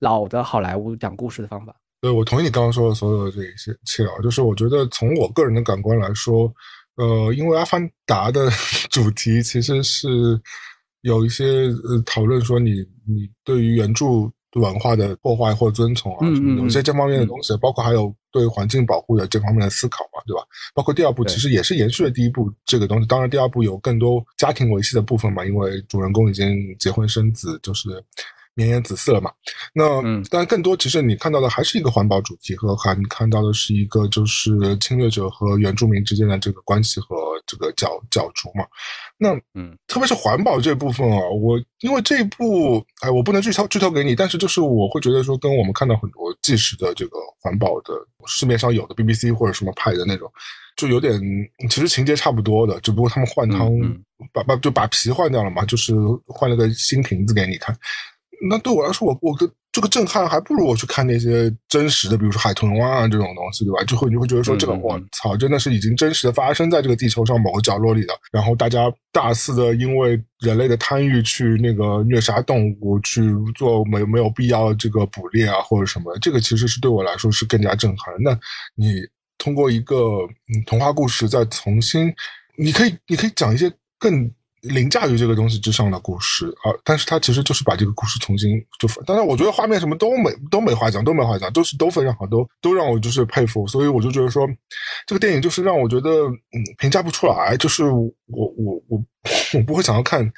[0.00, 1.74] 老的好莱坞讲故事的方法。
[2.00, 6.52] 对，我同意你刚刚说的所有的这些切啊，就是我觉得从我个人的感官来说。
[6.96, 8.50] 呃，因为《阿凡达》的
[8.90, 10.08] 主题其实是
[11.02, 11.44] 有一些
[11.84, 14.04] 呃讨论说，你你对于原著
[14.54, 16.26] 文化的破坏或遵从啊，
[16.58, 20.42] 有一些这方面的东西，包括还有对环境保护的这方面的思考嘛，对吧？
[20.74, 27.90] 包括第二部其实也是延续了第一部这个东西，当然第二部有更多家庭维系的部分嘛，因为主人公已经结婚生子，就是。
[28.58, 29.30] 绵延子嗣了嘛？
[29.72, 37.16] 那但更多其实你看到的还是一个环保主题，和还看到的是一个就是侵略者和原住民之间的这个关系和
[37.46, 38.66] 这个角角逐嘛。
[39.16, 47.94] 那嗯，特别是环保这部分啊，我因为这一部哎，我不能剧透剧透给你，但是就是我会觉得说，跟我们看到很多纪实的这个环保的
[48.26, 50.28] 市面上有的 BBC 或者什么拍的那种，
[50.76, 51.20] 就有点
[51.70, 53.70] 其实情节差不多的，只不过他们换汤
[54.32, 55.94] 把把就把皮换掉了嘛，就是
[56.26, 57.76] 换了个新瓶子给你看。
[58.48, 63.82] 那对我来说，我我的这个震撼还不如我去看那些真实的，比如说海豚湾啊这种东西，对吧？
[63.84, 68.14] 就会你会觉得说，这个我操，真的是已经真实的发生在这个地球上某个角落里的。
[68.30, 73.22] 然后大家大肆的因为人类的贪欲去那个虐杀动物，去
[73.56, 78.14] 做没没有必要这个捕猎啊或者什么，这个其实是对我来说是更加震撼。
[78.20, 78.38] 那
[78.76, 79.02] 你
[79.36, 79.96] 通过一个
[80.66, 82.12] 童话故事再重新，
[82.56, 84.30] 你可以你可以讲一些更。
[84.62, 94.46] 凌驾于这个东西之上的故事啊，但是它其实就是把这个故事重新就，当然我觉得画面什么都没都没话讲，都没话讲，都是都非常好，都都让我就是佩服，所以我就觉得说，
[95.06, 99.02] 这个电影就是让我觉得嗯评价不出来，就是我我我
[99.54, 100.28] 我不会想要看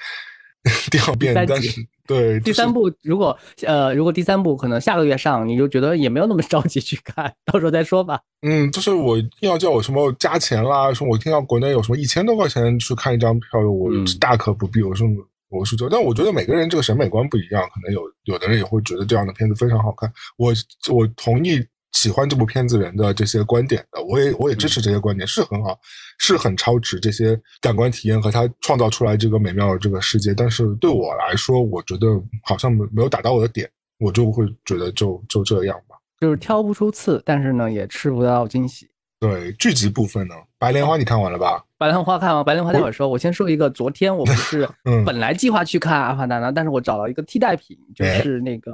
[0.90, 1.86] 第二遍，但是。
[2.10, 8.18] 对，第三部如果呃，如果第三部可能下个月上，你就觉得也没有那么着急去看，到时候再说吧。
[8.42, 14.82] 嗯，就是我要叫我什么加钱啦，说我听到国内有什么一千多块钱去看一张票，我大可不必。
[14.82, 15.06] 我说
[15.50, 20.12] 我是觉得，但我觉得每个人这个审美观不一样，可能有有的人也会觉得这样的片子非常好看。
[20.36, 20.52] 我
[20.92, 21.64] 我同意。
[21.92, 25.78] 喜欢这部片子人的这些观点的，我也我也支持这些观点，是很好，
[26.18, 30.32] 是很超值这些感官体验和他创造出来这个美妙的这个世界。
[30.32, 32.06] 但是对我来说，我觉得
[32.42, 38.88] 好像没没有打到我的点，我就会觉得就就这样吧，就是挑不出刺，但是呢也吃不到惊喜。
[39.18, 41.62] 对剧集部分呢，白莲花你看完了吧？
[41.76, 43.08] 白莲花看完，白莲花待会儿说。
[43.08, 44.66] 我先说一个，昨天我不是
[45.04, 48.72] 本来计划去看阿凡达的，但是我找到一个替代品，就是那个。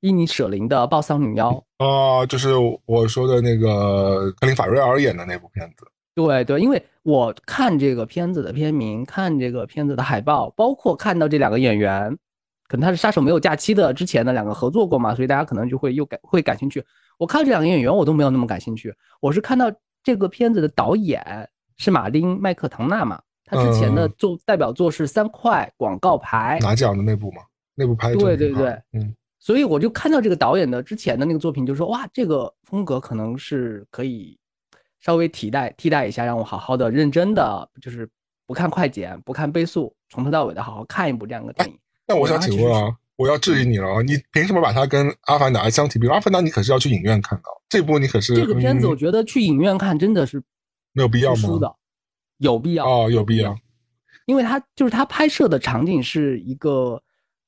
[0.00, 2.50] 伊尼舍林的暴丧女妖啊，就是
[2.84, 5.86] 我说的那个克林法瑞尔演的那部片子。
[6.14, 12.10] 对对，因为我看这个片子的片名，看这个片子的海报，包括看到这两个演员，
[12.68, 16.82] 可能他是杀手没有假期的之前的两个合作过嘛，所以大家可能就会又感会感兴趣。
[17.18, 18.94] 我看这两个演员，我都没有那么感兴趣。
[19.20, 19.70] 我是看到
[20.02, 21.22] 这个片子的导演
[21.76, 27.42] 是马丁麦克唐纳嘛，他之前的作代表作是三块广告牌拿奖的那部嘛，
[27.74, 29.14] 那部拍的对对对，嗯。
[29.46, 34.36] 所以我就看到这个导演的之前的那个作品，就说哇，这个风格可能是可以
[34.98, 38.10] 稍微替代替代一下，让我好好的认真的，就是
[38.44, 41.78] 不看快剪，不看倍速，从头到尾的好好看一部这样的电影。
[42.08, 46.10] 那我想请问啊，我要质疑你了，你凭什么把它跟《阿凡达》相提并论？
[46.16, 50.42] 《阿凡达》你可是要去影院看的，这部你可是这个片子，我觉得去影院看真的是
[50.92, 51.72] 没有必要吗？
[52.38, 53.56] 有必要哦，有必要，
[54.24, 57.00] 因为它就是它拍摄的场景是一个。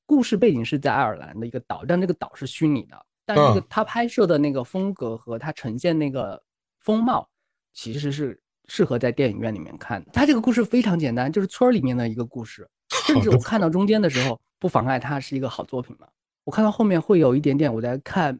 [0.09, 3.05] 故事背景是在爱尔兰的一个岛，但这个岛是虚拟的。
[3.27, 6.41] 但那个他拍摄的那个风格和他呈现那个
[6.79, 7.29] 风貌，
[7.75, 10.09] 其实是适合在电影院里面看的。
[10.11, 12.67] 他这个故事非常简单，就是村里面的一个故事。
[13.05, 16.07] 甚至我看到中间的时候，不妨碍它是一个好作品嘛。
[16.43, 18.39] 我看到后面会有一点点，我在看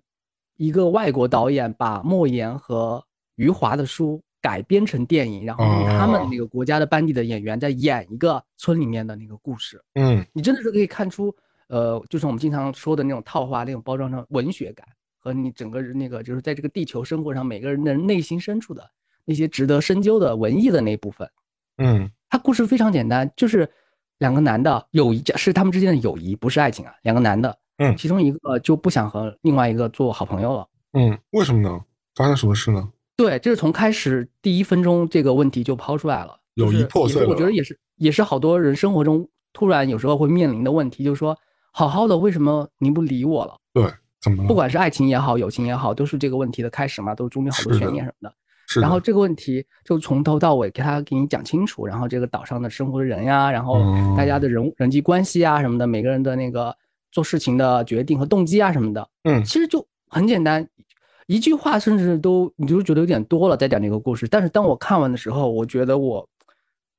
[0.57, 3.05] 一个外国导演把莫言和
[3.35, 9.79] 余华的书改编成电影，然后用他们那个国家的班底的演员在演一个村里面的那个故事。
[9.93, 11.31] 嗯，你真的是可以看出。
[11.69, 14.85] 呃，就是我们经常说的那种套话、那种包装上文学感，
[15.19, 18.83] 和你整个那个就是在这个地球生活上每个人的内心深处的
[19.23, 21.29] 那些值得深究的文艺的那部分。
[21.77, 23.69] 嗯，他故事非常简单，就是
[24.17, 26.93] 两个男的友谊是他们之间的友谊，不是爱情啊。
[27.03, 30.67] 两个男的，嗯，其中一个就不想和另外一个做好朋友了。
[30.93, 31.79] 嗯，为什么呢？
[32.15, 32.91] 发生什么事呢？
[33.15, 37.29] 对，就是从开始第一分钟这个问题就抛出来了，友谊破碎了。
[37.29, 41.37] 我觉得也是，也是好多人生活中突然有时候会面临的问题，就是说。
[41.71, 43.57] 好好的，为什么您不理我了？
[43.73, 43.83] 对，
[44.21, 44.47] 怎么了？
[44.47, 48.35] 不管是爱情也好，友情也好，都是这个问题的开始嘛，都中间好多悬念什么的。
[48.79, 53.79] 然后这个问题就从头到尾给他给你讲清楚，然后这个岛上的生活的人呀，然后
[54.15, 56.75] 大家的人人际关系啊什么的，每个人的那个
[57.11, 60.67] 做事情的决定和动机啊什么的，嗯，其实就很简单，
[61.25, 64.27] 一句话甚至都你就觉得有点多了，在讲这个故事。
[64.27, 66.29] 但是当我看完的时候，我觉得我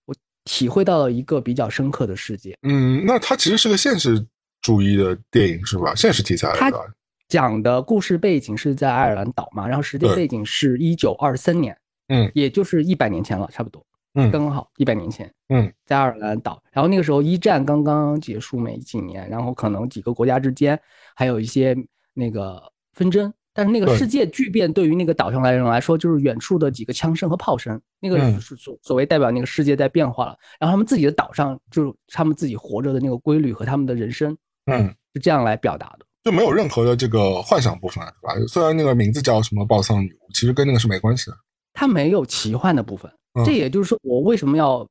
[0.06, 2.58] 我体会到了一个比较深刻的世界。
[2.62, 4.26] 嗯，那它其实是个现实
[4.62, 5.94] 主义的电影是吧？
[5.94, 6.94] 现实题材的。
[7.28, 11.76] 讲的故事背景是在爱尔兰岛嘛，然后时间背景是一九二三年，
[12.08, 20.76] 嗯，也就是一百年前了，差不多，嗯，刚刚好一百年前，嗯，在爱尔兰岛，然后那个时候一战刚刚结束没几年，然后可能几个国家之间
[21.14, 21.76] 还有一些
[22.14, 22.60] 那个
[22.94, 36.06] 纷争，但是那个世界巨变对于那个岛上来人来说，就是远处的几个枪声和炮声，那个是所所谓代表那个世界在变化了，然后他们自己的岛上就是他们自己活着的那个规律和他们的人生，嗯，是这样来表达的。
[36.22, 38.34] 就没有任何的这个幻想部分，是吧？
[38.46, 41.36] 虽然那个名字叫什么“暴丧女巫”，其实跟那个是没关系的。
[41.72, 43.10] 它没有奇幻的部分，
[43.44, 44.86] 这也就是说，我为什么要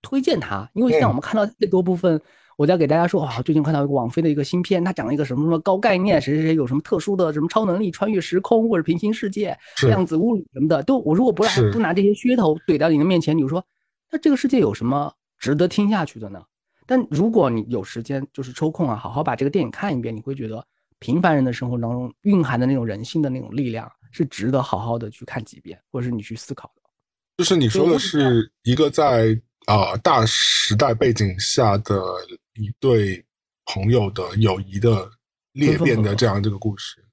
[0.00, 0.68] 推荐它？
[0.74, 2.20] 因为像我们看到太多部分，
[2.56, 13.64] 我在给大家说啊，最近看到一个网飞的一个新片，它讲了一个什么什么高概念，谁谁谁有什么特殊的什么超能力，穿越时空或者平行世界、量子物理什么的，都我如果不拿不拿这些噱头怼到你的面前，你就说，
[14.10, 16.42] 那这个世界有什么值得听下去的呢？
[16.92, 20.62] 但如果你有时间，就是抽空啊，好好把这个电影看一遍，你会觉得。
[20.98, 26.82] 平凡人的生活当中蕴含的那种人性的那种力量，是值得好好的去看几遍，或者是你去思考的。
[27.38, 32.00] 就是你说的是一个在啊大时代背景下的
[32.54, 33.24] 一对
[33.64, 35.10] 朋友的友谊的
[35.54, 37.04] 裂变的这样这个故事。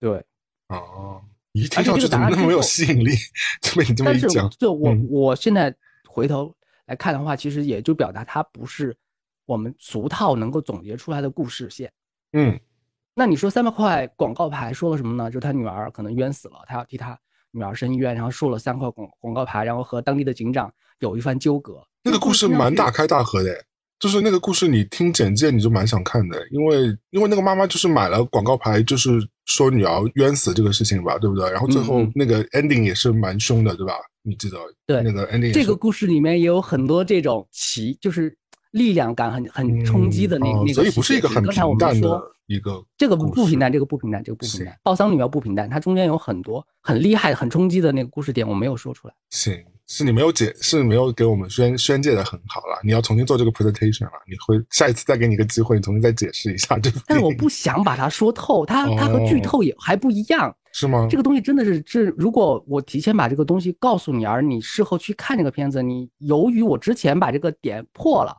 [0.00, 0.24] 对，
[0.68, 1.20] 哦，
[1.52, 3.10] 一听上去怎么那么有吸引力？
[3.76, 5.74] 被你这么一讲，就我我现在
[6.08, 6.54] 回头
[6.86, 8.96] 来看的话，其实也就表达它不是
[9.46, 11.90] 我们俗套能够总结出来的故事线。
[12.32, 12.58] 嗯。
[13.18, 15.30] 那你说三百块广告牌说了什么呢？
[15.30, 17.18] 就是他女儿可能冤死了，他要替他
[17.50, 21.82] 女儿申冤，然后竖了三块广广告牌，然后和当地的警长有一番纠葛。
[22.02, 23.64] 那个故事蛮大开大合的，
[23.98, 31.50] 就是那个故事你听简介你就蛮想看的，因为因为那个妈妈就是买了广告牌，就是说女儿冤死这个事情吧，对不对？
[31.50, 33.94] 然后最后那个 ending 也是蛮凶的，对吧？
[34.20, 34.58] 你记得？
[34.86, 38.36] 对，那个 ending 这个故事里面也有很多这种奇，就是
[38.76, 42.22] 力量感很很冲击的那那个，所以不是一个很平淡的。
[42.46, 44.78] 一个这个不不平淡，这个不平淡，这个不平淡。
[44.84, 49.14] 报丧女要不平淡，它中间有很多很厉害、很冲击的那个故事点，我没有说出来。
[49.30, 49.52] 行，
[49.88, 52.78] 是你没有解，是没有给我们宣宣介的很好了。
[52.84, 57.00] 你要重新做这个 presentation 了，你会下一次再给你一个机会，你重新再解释一下这个。
[57.08, 61.08] 但是我不想把它说透，它它和剧透也还不一样，是吗？
[61.10, 68.36] 这个东西真的是，是如果我提前把这个东西告诉你，而你事后去看这个片子，你由于我之前把这个点破了，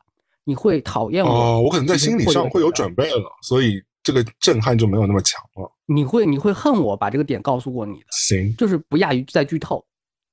[0.48, 1.30] 你会讨厌我。
[1.30, 3.84] 哦，我可能在心理上会有准备了，所以。
[4.04, 5.70] 这个震撼就没有那么强了。
[5.86, 9.86] 你会你会恨我把这个点告诉过你的，行，就是不亚于在剧透，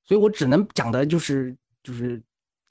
[0.05, 2.23] 所以我只能讲的就是就是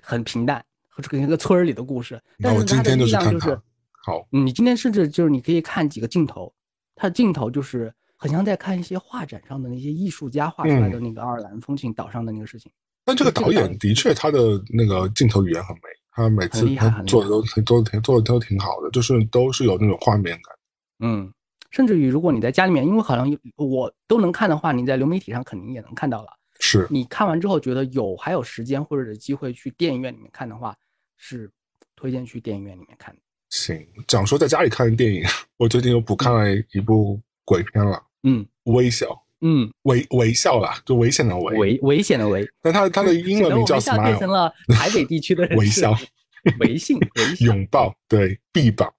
[0.02, 2.18] 很平淡，和跟一个村儿里的故事。
[2.38, 3.61] 但是它的力量就是
[4.02, 4.26] 好。
[4.30, 6.50] 你今天甚至就是你可以看几个镜头，
[6.94, 12.72] 它的镜头就是很像在看一些画展上的那些艺术家画出来的那个爱尔兰风情岛上的那个事情。
[13.04, 15.83] 但这个导演的确他的那个镜头语言很美，
[16.14, 20.57] 他每次他做的都挺做的做的都挺好的，就是都是有那种画面感。
[21.00, 21.33] 嗯，
[21.72, 26.29] 甚至于如果你在家里面，因为好像我都能看的话，你在流媒体上肯定也能看到了。
[26.61, 30.74] 是你看完之后觉得有还有时间或者是机会去电影院里面看的话，
[31.16, 31.50] 是
[31.96, 33.20] 推荐去电影院里面看的。
[33.50, 35.24] 行，讲说在家里看电影，
[35.59, 38.00] 我最近又补看了一部鬼片了。
[38.22, 39.23] 嗯，微笑。
[39.46, 42.48] 嗯，微微笑啦，就危险的危，危危险的危。
[42.62, 44.02] 但他他的英文名叫什么？
[44.02, 45.94] 变成了台北地区的人 微笑，
[46.61, 46.98] 微信，
[47.40, 48.90] 拥抱，对，臂膀，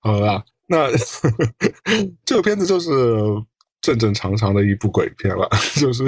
[0.00, 0.44] 好了。
[0.68, 0.90] 那
[2.26, 2.90] 这个片子就是
[3.80, 5.48] 正正常常的一部鬼片了，
[5.80, 6.04] 就是，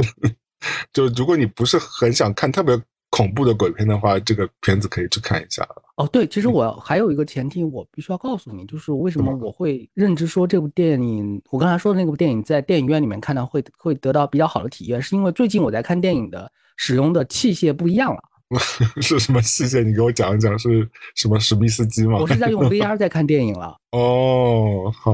[0.93, 2.79] 就如果你不是很想看特别
[3.19, 18.21] 恐怖的鬼片的话，这个片子可以去看一下哦，对，其实我还有一个前提，我必须要告诉你，就是为什么我会认知说这部电影，我刚才说的那部电影在电影院里面看到会会得到比较好的体验，是因为最近我在看电影的使用的器械不一样了。
[19.03, 19.83] 是什么器械？
[19.83, 22.19] 你给我讲一讲，是什么史密斯机吗？
[22.21, 23.77] 我是在用 VR 在看电影了。
[23.91, 25.13] 哦，好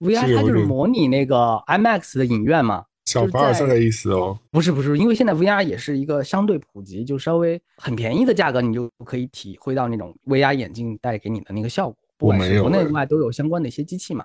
[0.00, 4.38] ，VR 它就是模拟那个 IMAX 的影院嘛，小凡尔赛的意思哦。
[4.50, 11.96] 不是不是，因为现在 VR 也是一个相对普及，就稍微很便宜的价格，你就可以体会到那种 VR 眼镜带给你的那个效果。
[12.16, 14.24] 不管是国内外都有相关的一些机器嘛，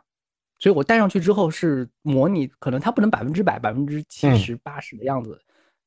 [0.60, 5.40] 所以我戴上去之后是模拟，可能它不能百分之百、百分之七十八十的样子。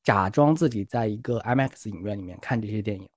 [0.03, 3.07] 假装自己在一个 IMAX 影院里面看这些电影，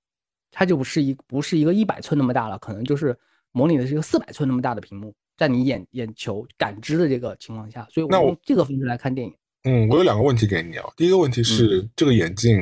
[0.51, 3.17] 它就不是一不是一个一百寸那么大了，可能就是
[3.51, 9.33] 模拟的是一个四百寸那么大的屏幕，在你眼眼球感知的这个情况下，所以我用这个方式来看电影。
[9.65, 10.85] 嗯，我有两个问题给你啊。
[10.95, 12.57] 第一个问题是，这个眼镜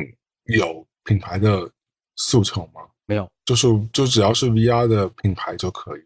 [0.45, 1.70] 有品牌的
[2.16, 2.82] 诉求吗？
[3.06, 6.01] 没有，就是就只要是 VR 的品牌就可以。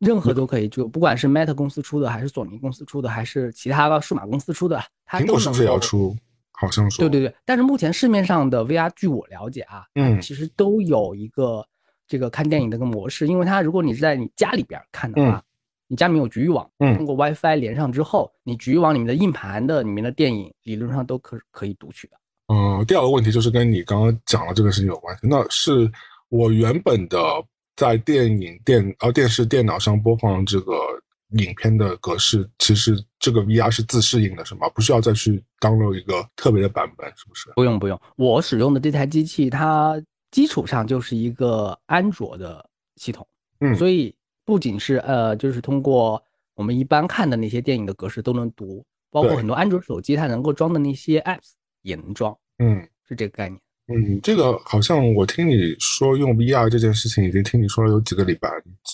[0.00, 6.14] 任何都可以，就不管是 Meta 公司出的，还是索尼公司出的，还是其他的数码公司出的，苹果是不是也要出？
[6.52, 7.02] 好像说。
[7.02, 11.66] 对对对，但是目前市面上的 VR，据我了解啊，嗯，其实都有一个
[12.06, 15.42] 这个看电影的个模式，因为它如果你是在你家里边看的话，
[15.88, 22.16] 你家里面有局域网，通过 WiFi 连上之后，你局域网里面的硬盘的里面的电影，理论上都可可以读取的。
[22.48, 25.90] 嗯，第二个问题就是跟你刚刚讲的这个事情有关系，那是
[26.28, 27.18] 我原本的。
[27.76, 30.74] 在电影电呃电视电脑上播放这个
[31.30, 34.68] 影片的格式，其实这个 VR 是自适应的，是吗？
[34.68, 37.50] 不需要再去 download 一个特别的版本，是不是？
[37.56, 42.64] 不用不用，我使用的这台机器，它基础上就是一个安卓的
[42.94, 43.26] 系统，
[43.58, 44.14] 嗯，所以
[44.44, 46.22] 不仅是呃，就是通过
[46.54, 53.60] 我们一般看的那些电影的格式都能读，包括很多安卓手机它能够装的那些 apps 也能装，嗯，是这个概念。
[53.86, 58.48] 嗯，这个好像我听你说用 VR 这件事情，已经听你说了有几个礼拜，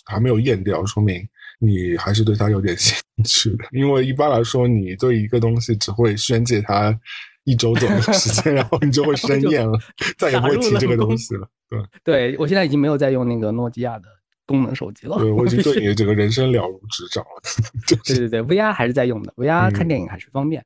[0.05, 1.25] 还没有验掉，说明
[1.61, 3.65] 你还是对它有点兴趣的。
[3.71, 6.99] 因为一般来说，你对一个东西只会宣介它
[7.45, 9.79] 一周左右的时间，然后你就会 生厌了，
[10.19, 11.49] 再也不会提这个东西了。
[11.69, 14.07] 对，对我现在已经没有在用那个诺基亚的
[14.51, 15.17] 功能手机了。
[15.19, 17.41] 对我已经 对你的整个人生了如指掌了。
[18.05, 20.65] 对对对，VR 还是在用的，VR 看电影还是方便。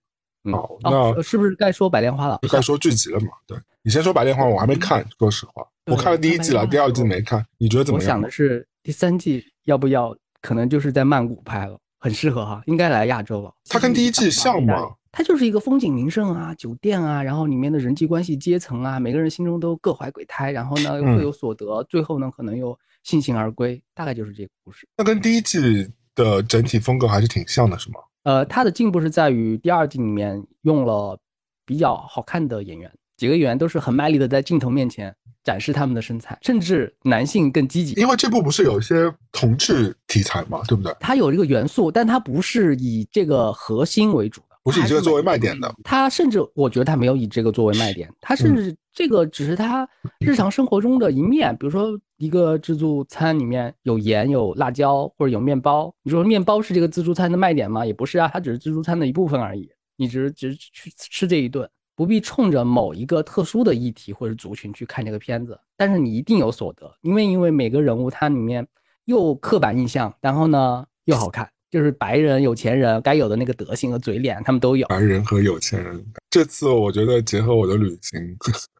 [0.50, 2.38] 好，那是不是该说白莲花了？
[2.50, 3.28] 该说剧集了嘛？
[3.46, 7.44] 对你先说白莲花，我还没看，说实话，我看了第一季了，第二季没看。
[7.58, 8.06] 你觉得怎么样？
[8.06, 10.16] 我想的是第三季要不要？
[10.40, 13.50] 可能就是在曼谷拍了，很适合哈，应该来亚洲了。
[13.70, 14.94] 它跟第一季像吗？
[15.10, 24.88] 它就是一个风景名胜啊，酒店啊，然后里面的人际关系阶层啊，每个人心中都各怀鬼胎，然后呢又各有所得，最后呢可能又悻悻而归，大概就是这个故事。
[24.96, 27.96] 那跟第一季的整体风格还是挺像的，是吗？
[28.22, 31.18] 呃，它的进步是在于第二季里面用了
[31.66, 37.92] 比较好看的演员，几个演员都是很卖力的在镜头面前展示他们的身材，甚至男性更积极。
[38.00, 40.96] 因为这部不是有一些同志题材嘛，对不对？
[40.98, 45.70] 它有这个元素，但它不是以这个核心为主的，不是以这个作为卖点的。
[45.84, 49.86] 它甚至我觉得它没有以这个作为卖点，它甚至这个只是他
[50.20, 52.00] 日常生活中的一面，比如说。
[52.16, 57.84] 一个自助餐里面有盐、有辣椒或者有面包，你说面包是这个自助餐的卖点吗？
[57.84, 59.68] 也不是啊，它只是自助餐的一部分而已。
[59.96, 65.58] 你只是只是去吃这一顿，不必冲着某一个特殊的议题或者族群去看这个片子。
[65.76, 68.66] 但是你一定有所得，因为因为每个人物他里面
[69.06, 74.86] 又刻板印象，然后呢又好看，就是白人有钱人该有的那个德行和嘴脸，他们都有。
[74.86, 78.36] 白人和有钱人，这次我觉得结合我的旅行，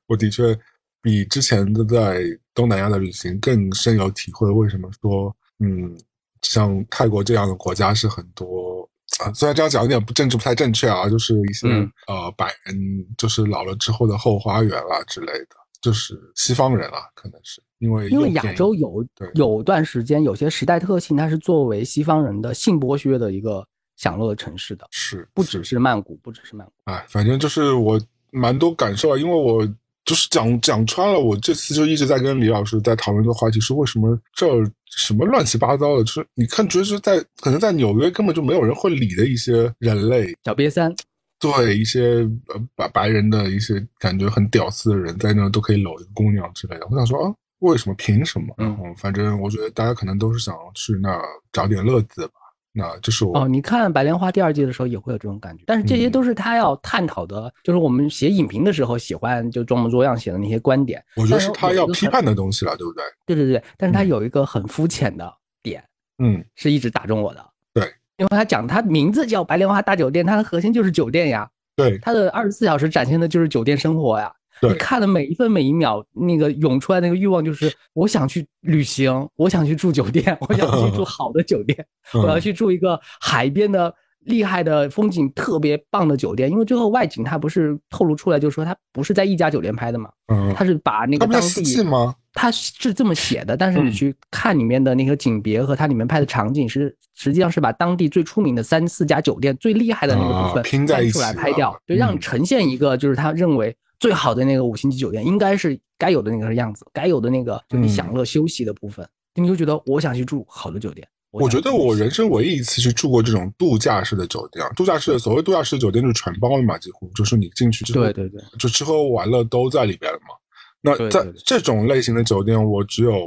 [0.07, 0.59] 我的确。
[1.05, 2.22] 比之前的在
[2.55, 4.50] 东南亚的旅行更深有体会。
[4.50, 5.94] 为什么说，嗯，
[6.40, 8.88] 像泰国这样的国家是很多
[9.22, 9.30] 啊？
[9.34, 11.68] 虽然这样讲有点不政治不太正确啊，就是一些
[12.07, 12.74] 呃白人，
[13.18, 23.62] 就是老了之后的后花园啦之类的，就是西方人啊，可能是因为因为亚洲有有段时间有些时代特性，它是作为西方人的性剥削的一个
[23.96, 28.00] 享乐的城市的，是不只是曼谷，不只是曼谷，哎，反正就是我
[28.30, 29.68] 蛮多感受啊，因为我。
[30.05, 34.46] 就是讲讲穿了，我这次就一直在跟李老师在讨论这个话题，是为什么这
[34.86, 40.94] 什么乱七八糟的，就是你看，就是在可能在纽约根本就没有人会理的一些人类，小瘪三，
[41.40, 46.86] 对一些呃白白人的一些感觉很屌丝的人，在那都可以搂一个姑娘之类的。
[46.90, 47.94] 我想说啊，为什么？
[47.96, 48.55] 凭什么？
[48.59, 51.18] 然后反正我觉得大家可能都是想去那
[51.50, 52.34] 找点乐子吧。
[52.76, 61.00] 那就是我哦，你看《白莲花》第二季的时候也会有这种感觉，但是这些都是他要探讨的，就是我们写影评的时候喜欢就装模作样写的那些观点。
[61.14, 63.04] 我觉得是他要批判的东西了，对不对？
[63.26, 65.84] 对对对，但是他有一个很肤浅的点，
[66.18, 67.46] 嗯，是一直打中我的。
[67.72, 67.84] 对，
[68.16, 71.48] 因为他讲他名字叫白莲花大酒店，它的核心就是酒店呀。
[71.76, 74.32] 对，它的二十四小时展现的就是酒店生活呀。
[74.72, 81.84] 你看的每一分每一秒，那个涌出来那个欲望就是，我想去旅行，我想去住酒店，我想去住好的酒店，
[82.14, 86.50] 我要去住一个海边的厉害的风景特别棒的酒店。
[86.50, 92.14] 因为最后外景它不是透露出来，就是说它不是在一家酒店拍的嘛，嗯，它是把那个当地吗？
[92.32, 103.76] 它是这么写的，但是你去看里面的那个景别和它里面拍的场景是，实际上是把当地最出名的三四家酒店最厉害的那个部分拼在出来拍掉，对，让呈现一个就是他认为。
[103.99, 111.07] 最好的那个五星级酒店应该是该有的那个样子，该有的那个就你享乐休息的部分，你就觉得我想去住好的酒店。
[111.30, 120.36] 我觉得我人生唯一一次去住过这种度假式的酒店，度假式的所谓度假式酒店就是全包了嘛，几乎就是你进去之后，对对对，就吃喝玩乐都在里边了嘛。
[120.80, 123.26] 那在这种类型的酒店，我只有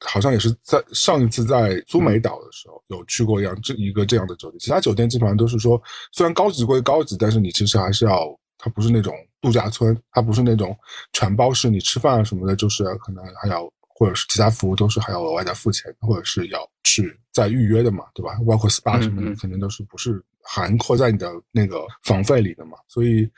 [0.00, 5.80] 好像也是在上一次在苏梅岛的时候有去过一样这一个这样的酒店，其他酒店基本上都是说
[6.10, 8.26] 虽然高级归高级，但是你其实还是要，
[8.58, 10.76] 它不是那种度假村，它不是那种
[11.12, 18.34] 全包式，你吃饭啊什么的，就是可能还要或者是其他服务都是还要额外再付钱，或者是要去再预约的嘛，对吧？
[18.46, 23.28] 包括 SPA 什么的，肯定都是不是含括在你的那个房费里的嘛，所以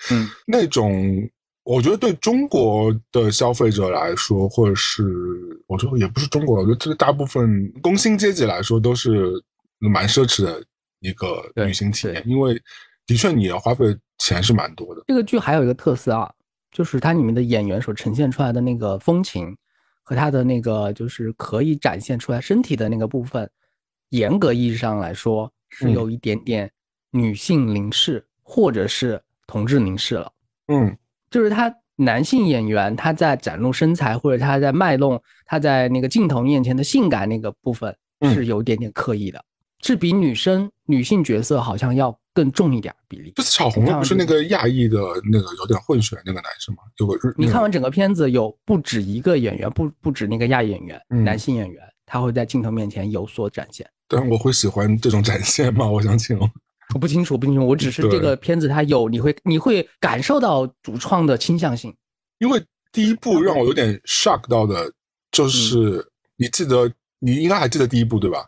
[0.47, 1.29] 那种。
[1.65, 5.05] 我觉得对中国的消费者来说，或者是
[5.67, 9.31] 我觉得也不是中国，我觉得这个大部分工薪阶级来说都是
[9.79, 10.65] 蛮奢侈的
[11.01, 12.59] 一个旅行体验，因为
[13.09, 13.87] 的确你要花费
[14.19, 15.03] 钱是蛮多的。
[15.09, 16.31] 这个剧还有一个特色啊，
[16.71, 19.57] 就是它里面的演员所呈现出来的那个风情
[20.03, 23.51] 和他的那个就是可以展现出来身体的那个部分，
[24.11, 26.71] 严格意义上来说是有一点点
[27.11, 30.31] 女性凝视或者是同志凝视了。
[30.69, 30.97] 嗯。
[31.31, 39.45] 就是他男性演员他在展露身材或者他在卖弄他在那个镜头面前的性感那个部分是有点点刻意的，
[39.83, 43.33] 是比女生女性角色好像要更重一点比例。
[43.35, 44.97] 这次炒红的不是那个亚裔的
[45.29, 46.85] 那个有点混血那个男生吗？
[46.99, 53.85] 有个你看完整个片子有不止一个演员，不不止那个亚裔演员，男性演员他会在镜头面前有所展现。
[54.07, 55.85] 但我会喜欢这种展现吗？
[55.85, 56.39] 我想请。
[56.95, 57.67] 我不清楚，不清楚。
[57.67, 61.93] 我只是这个片子它有，你会你会感受到主创的倾向性。
[62.39, 64.93] 因为第一部让我有点 shock 到的，
[65.33, 68.47] 就是你记得，你应该还记得第一部对吧？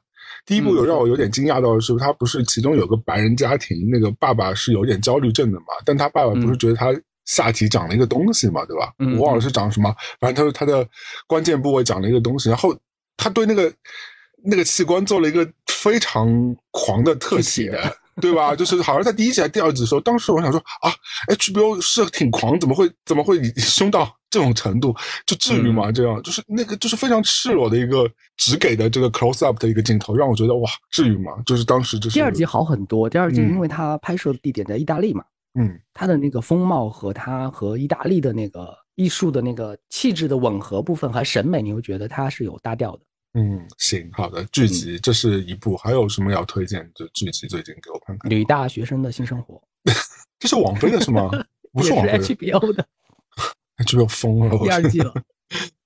[0.50, 5.66] 第一部有让我有点惊讶到的是，他不是其中有个白人家庭，那个爸爸是有点焦虑症的嘛？
[5.84, 6.92] 但他爸爸不是觉得他
[7.24, 8.64] 下体长了一个东西嘛？
[8.66, 8.92] 对吧？
[9.16, 10.84] 我忘了是长什么，反正他说他的
[11.28, 12.76] 关键部位长了一个东西，然后
[13.16, 13.72] 他对那个
[14.42, 16.28] 那个器官做了一个非常
[16.72, 17.80] 狂的特写。
[18.20, 18.54] 对吧？
[18.56, 20.92] 就是好像在第一集还是第二集的时候，当时我想说啊
[21.28, 24.94] ，HBO 是挺狂，怎么会怎么会 凶到这种程度？
[25.26, 25.90] 就至于吗？
[25.90, 31.32] 这样就是那个就是非常赤裸的一个只给的这个 close up 的一个镜头，让我觉得哇，至于吗？
[31.46, 33.08] 就是当时就是第二集好很多。
[33.08, 35.24] 第二集因为它拍摄地点在意大利嘛，
[35.58, 43.00] 嗯，它的那个风貌和它和意大利的那个艺术的那个气质的吻合部分和审美，你会觉得它是有搭调的。
[43.34, 47.46] 嗯，行，好的，剧集这是一部，还有什么要推荐的剧集？
[47.46, 48.28] 最近给我看看。
[48.28, 49.62] 女大学生的新生活，
[50.38, 51.30] 这是网飞的是吗？
[51.72, 52.84] 不是网飞，HBO 的。
[53.86, 55.14] HBO 疯了，第二季了。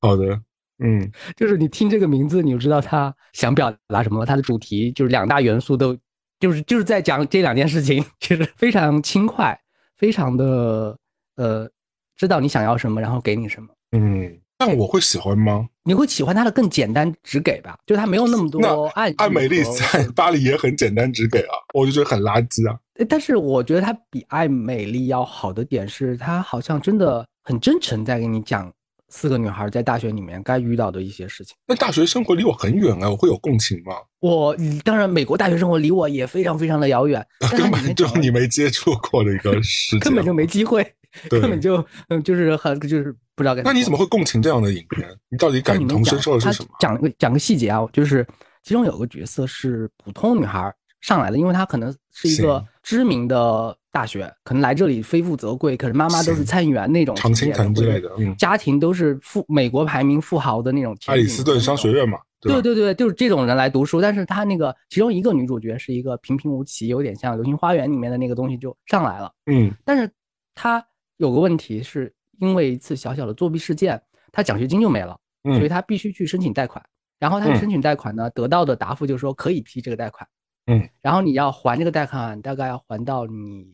[0.01, 0.41] 好的，
[0.79, 4.25] 嗯，就是你听这个名字，你就知道他想表达什么了。
[4.25, 5.95] 它的主题就是两大元素都，
[6.41, 9.61] 就是就是在讲这两件事情，其实非常轻快，
[9.99, 10.99] 非常的
[11.37, 11.71] 呃，
[12.17, 13.69] 知道你想要什么，然后给你什么。
[13.93, 14.41] 嗯。
[14.57, 15.67] 但我会喜欢吗？
[15.85, 17.77] 你会喜欢它的更简单直给吧？
[17.87, 19.13] 就它没有那么多爱。
[19.19, 22.79] 爱美丽在巴黎也很简单直给啊，我就觉得很垃圾啊。
[23.09, 28.73] 但是我觉得它比爱美丽要好的点是，它好像真的很真诚，在给你讲
[29.09, 31.55] 四个女孩在大学里面该遇到的一些事情。
[31.67, 33.95] 那大学生活离我很远啊，我会有共情吗？
[34.21, 40.87] 我当然，美国大学生活离我也非常非常的遥远， 根本就你没接触过的一个世界， 根本就没机会。
[41.31, 43.63] 根本就嗯，就是很就是不知道该。
[43.63, 45.09] 那你怎么会共情这样的影片？
[45.29, 46.69] 你到底感同身受的是什么？
[46.81, 48.27] 讲个讲个细节啊，就是
[48.63, 60.97] 其中有个角色是普通女孩上来的，因为她可能是一个知名的大学，可能来这里非富则贵，可是妈妈都是参议员那种，常青藤之类的，家庭都是富美国排名富豪的那种。
[61.07, 64.01] 爱丽斯顿商学院嘛，对对对，就是这种人来读书。
[64.01, 69.31] 但是她那个其中一个女主角是一个平平无奇，有点像《流星花园》里面的那个东西就上来了。
[69.47, 70.11] 嗯，但是
[70.55, 70.85] 她。
[71.25, 73.99] 有个问题是因为一次小小的作弊事件，
[74.31, 76.85] 他奖学金就没了，所以他必须去申请贷款。
[77.19, 80.29] 然后他申请贷款呢，得到的答复就是说可以批这个贷款，
[80.67, 83.65] 嗯，然后你要还这个贷款，大概要还到你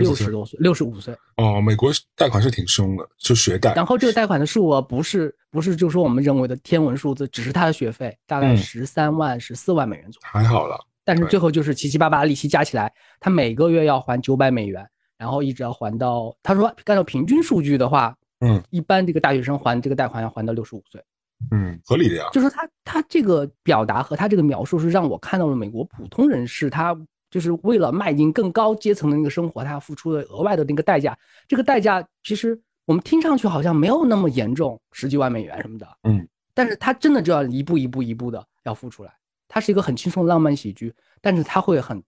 [0.00, 1.14] 六十多岁，六十五岁。
[1.36, 3.72] 哦，美国贷款是挺凶的，就学贷。
[3.74, 10.76] 然后这个贷款的数额不是不是就说我们认为的天文数字，只是他的学费大概十三万十四万美元左右，还好了。
[11.04, 14.84] 但是最后就是七七八八利息加起来，他每个月要还九百美元。
[15.18, 21.02] 然后一直要还到，他说按照平均数据的话，嗯，一般这个大学生还这个贷款要还到六十五岁，
[21.50, 22.26] 嗯，合理的呀。
[22.32, 26.94] 就说他他这个表达和他这个描述是让我看到了美国普通人士他
[27.30, 31.16] 就是为了迈进更高阶层的那个生活，他要付出的额外的那个代价。
[31.48, 39.12] 这个代价其实我们听上去好像没有那么严重，十几万美元什么的，嗯，但是他真的就要一步一步一步的要付出来。
[39.48, 42.02] 他是一个很轻松的浪漫喜剧，但是他会很。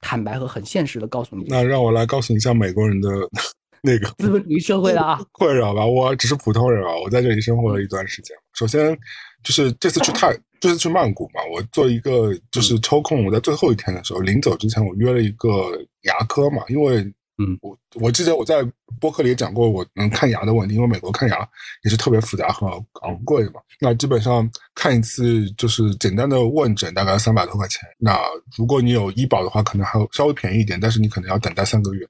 [0.00, 3.08] 坦白和很现实的告诉你，那让我来告诉你一下美国人的
[3.82, 5.86] 那个资本主义社会的啊 困扰吧。
[5.86, 8.36] 我只是普通人啊，我在这里生活了一段时间。
[8.54, 8.96] 首先
[9.42, 15.70] 就是这次去泰，这次去曼谷嘛，我做一个就是抽空，我在最后一天的时候临走之前，我约了一个
[16.02, 17.04] 牙科嘛，因为
[17.40, 18.66] 嗯，我我记得我在
[19.00, 21.48] 播客里也讲过，我能看牙的问题，因为美国看牙
[21.84, 22.66] 也是特别复杂和
[23.02, 23.60] 昂贵的嘛。
[23.80, 27.80] 那基本上看一次就是简单的问诊，大概三百多块钱。
[27.96, 28.18] 那
[28.56, 32.04] 如果你有医保的话，可能还稍微便宜一点，但是你可能要等待三个月。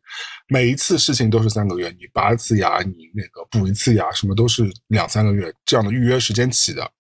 [0.49, 6.91] 每一次事情都是三个月，你拔一次牙，你那个补一次牙，什么都是两三个月这样的预约时间起的。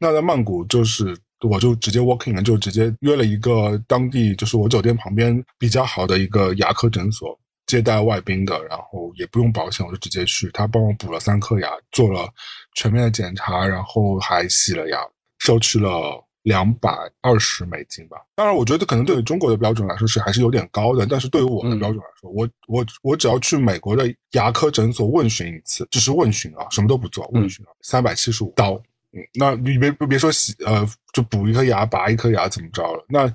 [0.00, 1.16] 那在曼谷就是。
[1.48, 12.28] 我就直接 walking 了就直接约了一个当地，就是我酒店旁边比较好的一个牙科诊所，接待外宾的，然后也不用保险，我就直接去，他帮我补了三颗牙，做了
[12.74, 14.98] 全面的检查，然后还洗了牙，
[15.38, 16.90] 收取了两百
[17.20, 18.16] 二十美金吧。
[18.34, 28.80] 当然，我觉得可能对于中国的标准来说是还是有点高的，但是对于我的标准来说，我我我只要去美国的牙科诊所问询一次，只是问询啊，什么都不做，问询啊，三百七十五刀。
[29.12, 33.04] 嗯，那你别别说洗呃，就补一颗牙、拔一颗牙怎么着了？
[33.08, 33.30] 那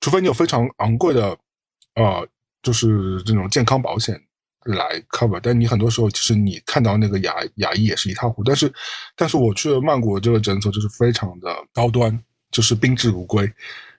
[0.00, 1.36] 除非你有非常昂贵的，
[1.94, 2.26] 呃，
[2.62, 4.20] 就是这种健康保险
[4.64, 8.48] 来 cover，但你很多时候其实你看到那个牙牙医也是一塌糊涂。
[8.48, 8.72] 但是，
[9.16, 12.18] 但是我去了曼谷这个诊所就是非常的高端，
[12.50, 13.50] 就是宾至如归，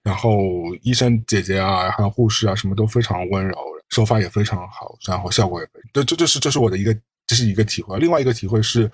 [0.03, 0.39] 然后
[0.82, 3.57] 医生姐姐啊，还有护士啊，什么都非常温柔，
[3.89, 6.95] 手法也非常好，然后效果也这这这是这是我的一个
[7.26, 7.97] 这是一个体会。
[7.99, 8.91] 另外一个体会是。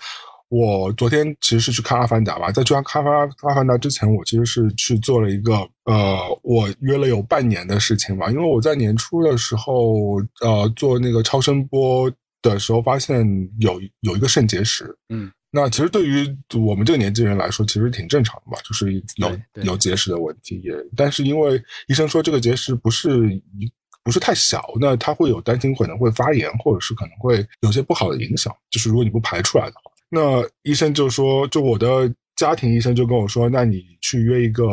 [0.49, 8.29] 我昨天其实是去看《阿凡达》吧，在去看《阿阿凡达》之前，我其实是去做了一个呃，我约了有半年的事情吧。
[8.29, 12.11] 因为我在年初的时候，呃，做那个超声波
[12.43, 13.25] 的时候，发现
[13.59, 14.95] 有有一个肾结石。
[15.09, 20.61] 嗯，那其实对于我们这个年纪人来说，其实挺正常的吧，就是有有结石的问题。
[20.63, 23.71] 也但是因为医生说这个结石不是一
[24.03, 28.55] 不是太小，那他会有担心可能会发炎，或者是可能会有些不好的影响。
[28.69, 29.91] 就是如果你不排出来的话。
[30.09, 34.63] 那医生就说，就我的家庭医生就跟我说，那你去约一个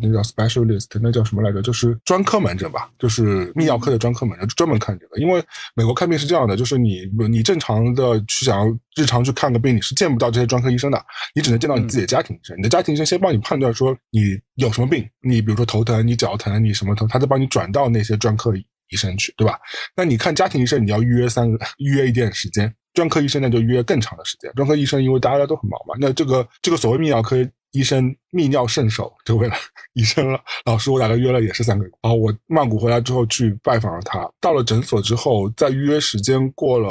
[0.00, 1.62] 那叫 specialist，那叫什么来着？
[1.62, 5.18] 就是专科门诊吧，就是泌尿科的专科门诊，专门看这个。
[5.18, 5.42] 因为
[5.74, 11.02] 美国看病是这样的，就是你你正常的去想要日常去看个病，你是见不到这些专科医生的，
[11.34, 12.56] 你只能见到你自己的家庭医生。
[12.58, 19.58] 你的家庭医生先帮你判断说你有什么病，你比如说头疼，你脚疼，你什么疼，他再帮你转到那些专科医生去，对吧？
[19.96, 22.72] 那你看家庭医生，你要预约三个，预约一点时间。
[22.96, 24.50] 专科医生呢就约更长的时间。
[24.54, 27.36] 专科医生因为大家都很忙嘛，那这个这个所谓泌尿科
[27.72, 29.50] 医生泌尿圣手这位
[29.92, 31.90] 医生了，老师我大概约了也是三个月。
[32.00, 36.90] 然后我曼谷回来之后去拜访了他，到了诊所之后，在预约时间过了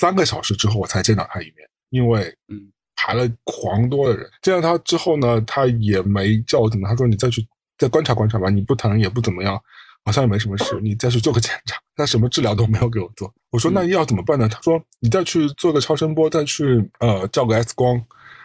[0.00, 1.56] 三个小时之后，我才见到他一面，
[1.90, 2.60] 因为嗯
[2.96, 4.28] 排了狂多的人。
[4.42, 7.46] 见到他之后呢，他也没叫我怎么，他说你再去
[7.78, 9.60] 再观察观察吧，你不疼也不怎么样。
[10.04, 11.76] 好像也没什么事，你再去做个检查。
[11.96, 13.32] 他什么治疗都没有给我做。
[13.50, 14.48] 我说那要怎么办呢？
[14.48, 18.00] 他说你再去做个超声波，再去呃照个 X 光，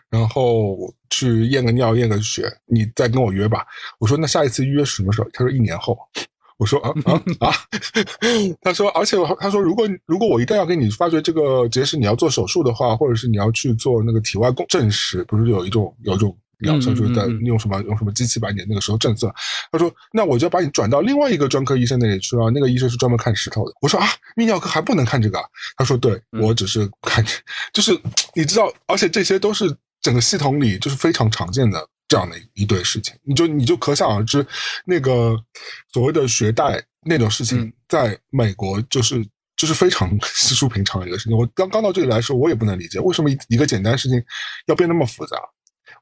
[0.09, 0.77] 然后
[1.09, 3.65] 去验个尿、验个血，你再跟我约吧。
[3.99, 5.29] 我说那下一次预约是什么时候？
[5.33, 5.97] 他说一年后。
[6.57, 7.53] 我说啊啊 啊！
[8.61, 16.37] 他说，而且他说，如果如果我一旦要给你发觉这个结石，你要做手术的话，或者是你要去做那个体外共证实，不是有一种有一种。
[16.59, 19.29] 疗程就是在用什么用什么机器把你那个时候震碎。
[19.71, 22.49] 他说：“那我就要把你转到另外一个专科医生那里去啊。
[22.53, 25.39] 那个医生是专门看石头的。”我说：“啊，泌尿科还不能看这个？”
[25.77, 27.23] 他说：“对，我只是看，
[27.73, 27.97] 就是
[28.33, 33.15] 你知道，而且这些都是整个系统里就是非常常见的这样的一堆事情。
[33.23, 34.45] 你就你就可想而知，
[34.85, 35.37] 那个
[35.93, 41.37] 所谓的学贷那种事情，在美国就是就是非常 稀疏平常的一个事情。
[41.37, 44.21] 我刚刚到这里来说，我也不能理解为什么一个简单事情
[44.67, 45.37] 要变那么复杂。”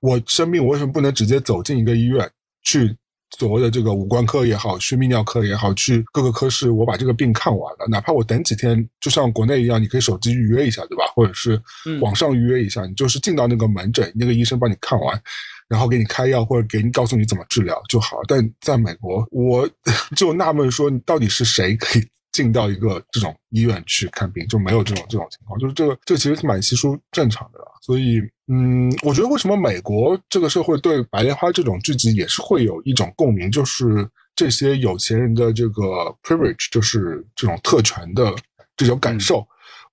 [0.02, 2.30] 我生病，我为什么不能直接走进一个医院，
[2.64, 2.96] 去
[3.38, 11.04] 所谓的这个五官科也好，去泌尿科也好，去各个科室，我把这个病看完了，哪怕我等几天，就像国内一样，你可以手机预约一下，对吧？
[11.14, 11.62] 或者是
[12.00, 15.22] 网上预约一下，你就是进到那个门诊，那个医生帮你看完，
[15.68, 18.18] 然后给你开药或者给你告诉你怎么治疗就好。
[18.28, 19.70] 但在美国，我
[20.16, 22.08] 就纳闷说，你到底是谁可以？
[22.32, 35.84] 进到一个这种医院去看病就没有这种这种情况，就是这个这其实是蛮稀疏正常的，所以嗯，我觉得为什么美国这个社会对白莲花这种剧集也是会有一种共鸣，就是这些有钱人的这个
[36.22, 38.34] privilege，就是这种特权的
[38.76, 39.46] 这种感受，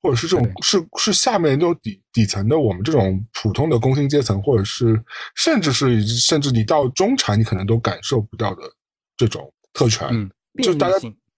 [0.02, 5.02] 或者是这种是是下面这种底底层的我们这种普通的工薪阶层，或者是
[5.34, 8.62] 甚至是甚至你到中产，你可能都感受不到的
[9.16, 10.30] 这种特权，
[10.62, 10.96] 就大家。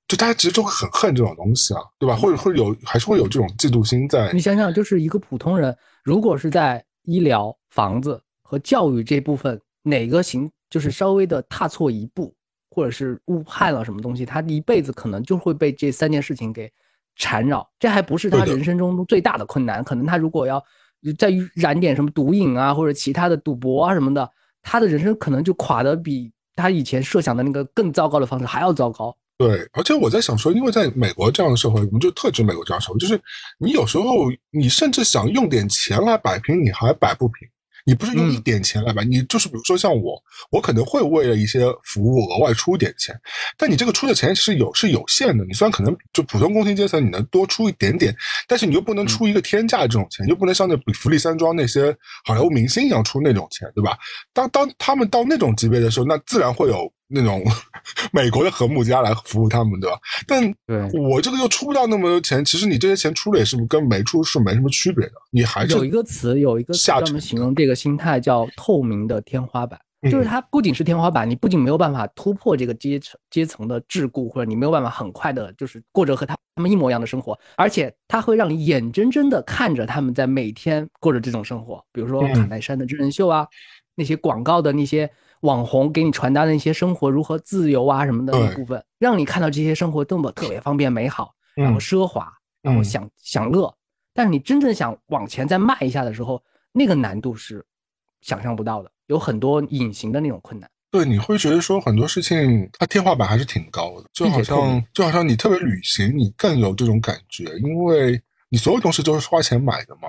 [0.09, 2.14] 就大家其实都会很恨这种东西啊，对吧？
[2.14, 4.32] 或者会有，还是会有这种嫉妒心在。
[4.32, 12.32] 你想想，就是一个普通人，如果是在医疗、房子和教育这部分哪个行，就是稍微的踏错一步，
[12.70, 16.72] 或者是误判了什么东西，他一辈子可能就会被这三件事情给
[17.16, 17.68] 缠绕。
[17.80, 20.62] 这还不是他人生中最大的困难，可能他如果要
[21.18, 24.30] 再染点什么毒瘾啊，或者其他的赌博啊什么的，
[24.62, 29.16] 他的人生可能就垮的比他以前设想的那个更糟糕的方式还要糟糕。
[29.39, 33.20] 对，而且我在想说，因为在美国这样的社会，我们就特指美国这样社会，就是
[33.59, 37.49] 你有时候你甚至想用点钱来摆平，你还摆不平。
[37.89, 40.20] 你不是用一点钱来摆，你就是比如说像我，
[40.51, 43.14] 我可能会为了一些服务额外出一点钱，
[43.57, 45.45] 但你这个出的钱是有是有限的。
[45.45, 48.12] 你虽然可能就普通工薪阶层你能多出一点点，
[48.49, 53.97] 但是你又不能出一个天价这种钱，又不能像那比福利山庄那些好莱坞明星一样出那种钱，对吧？
[54.32, 56.93] 当当他们到那种级别的时候，那自然会有。
[57.09, 57.42] 那种
[58.12, 59.98] 美国的和睦家来服务他们，对吧？
[60.26, 60.42] 但
[61.11, 65.12] 我这个又出不到那么多钱，其实你这些钱出了也是跟没出是没什么区别的。
[65.30, 69.80] 你还是有一个词，有一个专门形容这个心态叫“透明的天花板”，
[70.11, 83.46] 就是它不仅是天花板，你不仅没有办法突破这个阶层阶层的桎梏，或者你没有办法很快的，就是过着和他他们一模一样的生活，而且它会让你眼睁睁的看着他们在每天过着这种生活，比如说卡戴珊的真人秀啊，
[83.94, 85.09] 那些广告的那些。
[85.41, 92.32] 网红给你传达的那些生活如何自由啊什么的那部分，让你看到这些生活多么特别方便美好，然后奢华，
[92.62, 93.72] 然后享享乐。
[94.14, 97.64] 但是你真正想往前再迈一下的时候，那个难度是
[98.22, 100.68] 想象不到的，有很多隐形的那种困难。
[100.91, 110.09] 对，你会觉得说很多事情它天花板还是挺高的，就好像就好像你特别旅行，你更有这种感觉，因为你所有东西都是花钱买的嘛。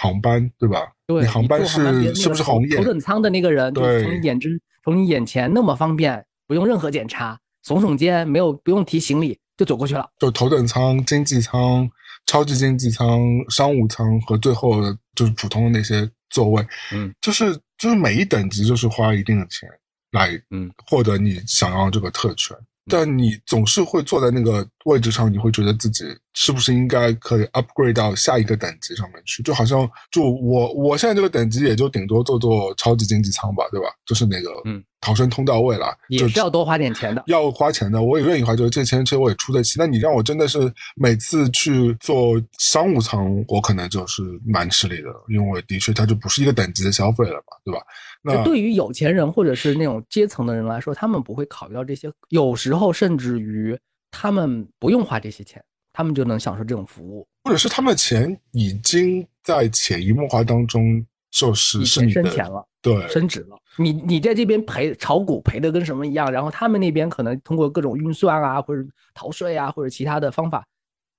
[0.00, 0.92] 航班对吧？
[1.08, 2.76] 对，航班是是不是红眼？
[2.76, 4.56] 头等舱的那个人，对，从你眼之
[4.88, 10.08] 从你眼前那么方便，不用任何检查，耸耸肩，没有不用提行李就走过去了。
[10.18, 11.86] 就头等舱、经济舱、
[12.24, 13.20] 超级经济舱、
[13.50, 19.68] 商务舱和最后的就是普通的那些座位，嗯，就是就是每一等级就是花一定的钱
[20.12, 22.56] 来嗯获得你想要这个特权。
[22.90, 29.42] 但你总是会坐在那个位置上，你会觉得自己是不是应该可以 upgrade 到下一个等级上面去？
[29.42, 33.86] 就好像就我我现在这个等级也就顶多做做超级经济舱吧，对吧？
[34.06, 34.82] 就是那个嗯。
[35.00, 39.76] 逃生通道位了，也是要多花点钱的，要花钱的，我也愿意花，就是这钱其实我也出得起。
[39.78, 40.58] 那你让我真的是
[40.96, 47.80] 每次去做商务舱，我可能就是蛮吃力的，因为的确它就不是一个等级的消费了嘛，对吧？
[48.24, 53.78] 那对于有钱人或者是那种阶层的人来说，他们不会考虑到这些，有时候甚至于
[54.10, 63.58] 他们不用花这些钱，他们就能享受这种服务，或者是他们的钱已经在潜移默化当中就是是你的钱了，对，升值了。
[63.76, 68.82] 你你在这边赔炒股赔的跟什么一样，然后他们那边可能通过各种运算啊，或者
[69.14, 70.66] 逃税啊，或者其他的方法，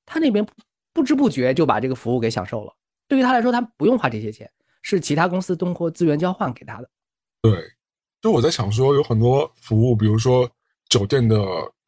[0.06, 0.46] 他那边
[0.92, 2.74] 不知不觉就把这个服务给享受了。
[3.08, 4.50] 对于他来说，他不用花这些钱，
[4.82, 6.90] 是其他公司通过资源交换给他的。
[7.42, 7.54] 对，
[8.22, 10.50] 就我在想说，有很多服务，比如说
[10.90, 11.38] 酒店的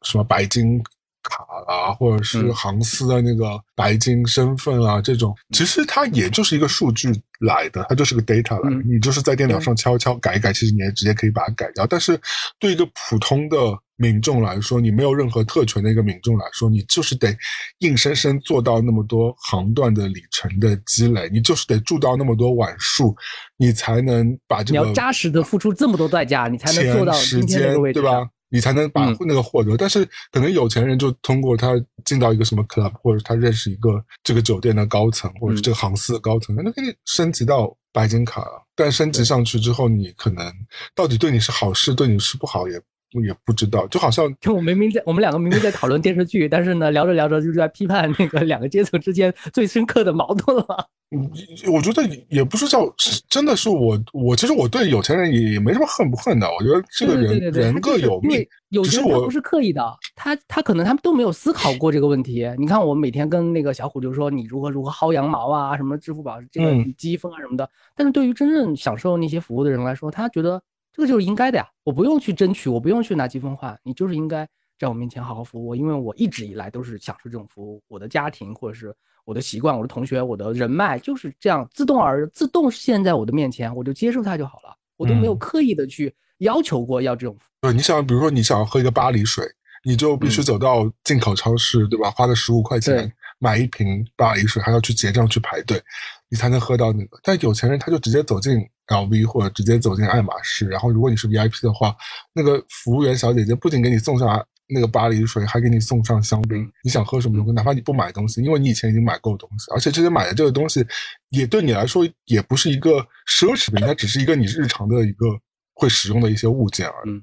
[0.02, 0.82] 什么白金。
[1.24, 8.82] 卡啊，或者是航司的那个白金身份啊，这种其实它也就是一个数据来的，它就是个 data 来的。
[8.82, 11.86] 你就是在电脑上敲敲改一改，其实你也直接可以把它改掉。
[11.86, 12.20] 但是
[12.58, 13.56] 对一个普通的
[13.94, 17.32] 民众来说，你没有任何特权的一个民众来说，你就是得
[17.78, 23.14] 硬生生做到那么多航段的里程的积累，你就是得住到那么多晚数，
[23.56, 28.28] 你才能把这个你要扎实的付出这么多代价，你才能做到今天这个位置，对吧？
[28.52, 31.72] 你才能把那个获得，但是可能有钱人就通过他
[32.04, 38.62] 进到一个什么 club，或者他认识一个这个酒店的高层，或者是这个航司的高层，那可以升级到白金卡了。
[38.76, 40.52] 但升级上去之后，你可能
[40.94, 42.80] 到底对你是好事，对你是不好也。
[43.24, 50.66] 也不知道，就好像就我明明在我们两个明明在讨论电视剧， 但是呢，聊着聊着就在批判那个两个阶层之间最深刻的矛盾了。
[51.14, 51.30] 嗯，
[51.70, 52.90] 我觉得也不是叫
[53.28, 56.46] 真的是我，我其实我对有钱人也也没什么恨不恨的。
[56.46, 62.48] 我觉得这个人人各有命，有些人不是刻意的，他他可能他们都没有思考过这个问题。
[62.56, 67.68] 你看，我每天跟那个小虎就说你如何如何薅羊毛啊，什么支付宝这个积分啊什么的。
[67.94, 70.62] 但是对于真正享受那些服务的人来说，他觉得。
[70.92, 74.46] 这个就是应该的呀，我不用去争取，我不用去拿积分换，你就是应该
[74.78, 87.34] 在我面前好好服务我，因为我一直以来都是享受这种服务，我的家庭或者是我的习惯，我的同学，我的人脉就是这样自动而自动现在我的面前，我就接受它就好了，我都没有刻意的去要求过要这种。
[87.62, 89.46] 对，你想，比如说你想要喝一个巴黎水，
[89.84, 92.10] 你就必须走到进口超市，对吧？
[92.10, 95.80] 花个十五块钱买一瓶巴黎水，还要去结账去排队，
[96.28, 97.18] 你才能喝到那个。
[97.22, 98.60] 但有钱人他就直接走进。
[98.92, 101.96] L V 或者直接走进爱马仕，然后如果你是 V I P 的话，
[102.32, 106.70] 那个服务员小姐姐不仅给你送上那个巴黎水，还给你送上香槟。
[106.84, 110.86] 你想喝什么东西，哪怕你不买东西，因为你以前已经买够东西，而且这些买的这个东西
[111.30, 115.26] 也对你来说也不是一个奢侈品，它只是一个你日常的一个
[115.74, 117.22] 会使用的一些物件而已。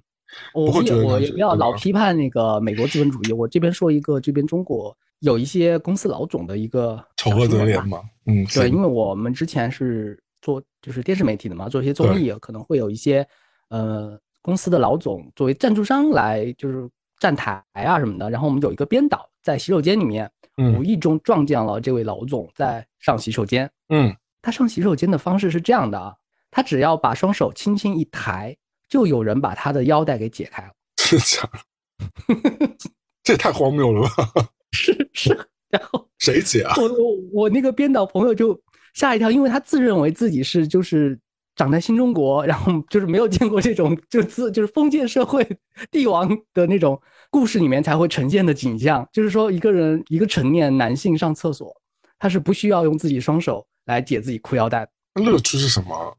[0.53, 7.99] 我我也不要老批判那个美国资本主义，我这边说一个这边中国有一些公司老总的一个丑恶嘴脸嘛。
[8.27, 10.21] 嗯，对，因为我们之前是。
[10.41, 13.27] 做就是电视媒体的嘛，做一些综艺可能会有一些，
[13.69, 20.29] 呃，公司的老总作为赞助商来，就是站台啊什么的，然后我们有一个编导在洗手间里面，
[20.77, 23.69] 无意中撞见了这位老总在上洗手间。
[23.89, 26.15] 嗯，他上洗手间的方式是这样的啊，
[26.51, 28.55] 他只要把双手轻轻一抬，
[28.87, 30.71] 就有人把他的腰带给解开了。
[30.95, 32.89] 真的假的？
[33.23, 34.49] 这也太荒谬了吧！
[34.71, 35.37] 是 是，
[35.69, 36.75] 然后谁解啊？
[36.77, 38.59] 我我我那个编导朋友就
[38.99, 41.17] 吓一跳，因为他自认为自己是就是。
[41.55, 45.45] 长在新中国，然后就是没有见过这种就自就是封建社会
[45.91, 46.97] 帝王的那种
[47.29, 51.75] 故事里面才会呈现的景象，就是说一个人一个成年男性上厕所，
[52.17, 54.87] 他是不需要用自己双手来解自己裤腰带。
[55.15, 56.17] 乐趣是什么？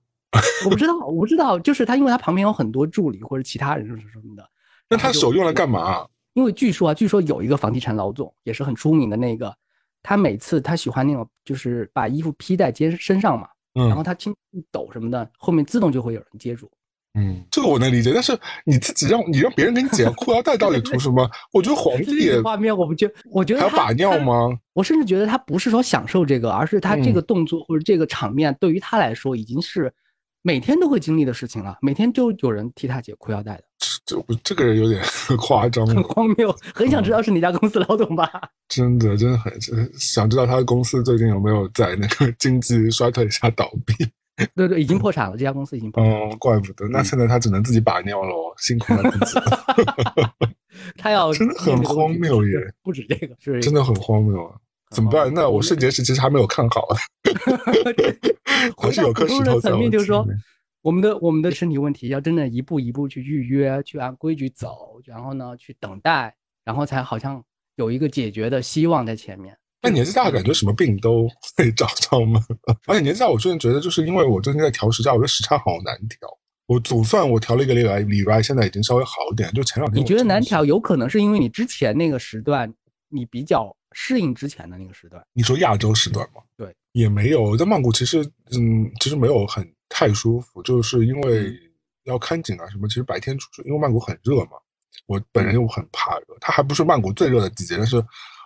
[0.67, 4.47] 我不知道，我不知道，就是他因为他旁边有很多助理或者其他人是什么的。
[4.91, 6.07] 那他手用来干嘛？
[6.35, 9.57] 因为据说啊，据说有一个房地产老总也是很出名的那个，
[10.03, 13.49] 他每次他喜欢那种就是把衣服披在肩身上嘛。
[13.73, 16.69] 然后他轻一抖什么的，后面自动就会有人接住。
[17.15, 18.13] 嗯，这个我能理解。
[18.13, 21.29] 但是你自己让你让别人给你解裤腰带，到底图什么？
[21.53, 24.49] 我觉得皇帝画面，我不觉，我觉得还要把尿吗？
[24.73, 29.93] 我甚至觉得他不是说享受这个，而是他这个动作或者这个场面对于他来说已经是
[30.43, 31.79] 每天都会经历的事情了。
[31.81, 33.65] 每天就有人替他解裤腰带的。
[34.11, 35.03] 这这个人有点
[35.39, 36.55] 夸张，很荒谬。
[36.75, 38.29] 很想知道是哪家公司老总吧？
[38.69, 39.53] 真的，真的很
[39.99, 43.95] 想知道他的公司最近有没有在那个经济衰退下倒闭？
[44.57, 45.37] 对对，已经破产了。
[45.37, 46.13] 这家公司已经破产。
[46.13, 46.89] 哦，怪不得。
[46.89, 49.41] 那现在他只能自己把尿了哦，辛苦了自己。
[50.97, 52.59] 他要真的很荒谬耶！
[52.83, 54.55] 不止这个，是真的很荒谬啊！
[54.95, 55.31] 怎么办？
[55.35, 56.89] 那我肾结石其实还没有看好，
[58.79, 59.71] 还是有颗石头在。
[59.91, 60.27] 就是说。
[60.83, 67.43] 我们的我们的身体问题要真的一步一步去预约，去按规矩走，然后呢去等待，然后才好像
[67.77, 69.57] 有一个解决的希望在前面。
[69.83, 71.27] 那年纪大感觉什么病都
[71.57, 72.41] 会找上吗？
[72.87, 76.29] 而且年纪大，我最近觉得就是因为我最近在调时差，我觉得时差好难调。
[76.67, 79.51] 我总算我调了一个礼拜，礼拜现在已经稍微好一点。
[79.53, 82.73] 就前两天你觉得难调，有可能是因为你之前那个时段
[83.09, 85.23] 你比较适应之前的那个时段。
[85.33, 86.41] 你说亚洲时段吗？
[86.57, 88.25] 对，也没有在曼谷，其实
[88.57, 89.71] 嗯，其实没有很。
[90.01, 91.55] 太舒服，就是因为
[92.05, 92.89] 要看景啊什么。
[92.89, 94.53] 其实白天出去，因为曼谷很热嘛，
[95.05, 96.25] 我本人又很怕热。
[96.41, 98.03] 它还不是曼谷最热的季节，但是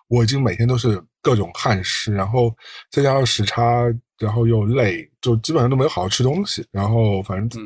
[0.08, 2.52] 我已经每天都是各种汗湿，然后
[2.90, 3.84] 再加上时差，
[4.18, 6.66] 然后又累，就基本上都没有好好吃东西。
[6.72, 7.62] 然后反正，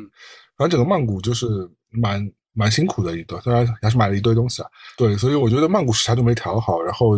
[0.55, 1.47] 反正整个曼谷就是
[1.89, 4.69] 蛮蛮辛苦的一段，虽然还是买了一堆东西啊。
[4.97, 7.17] 对，所以我觉得曼谷时差都没调好，然后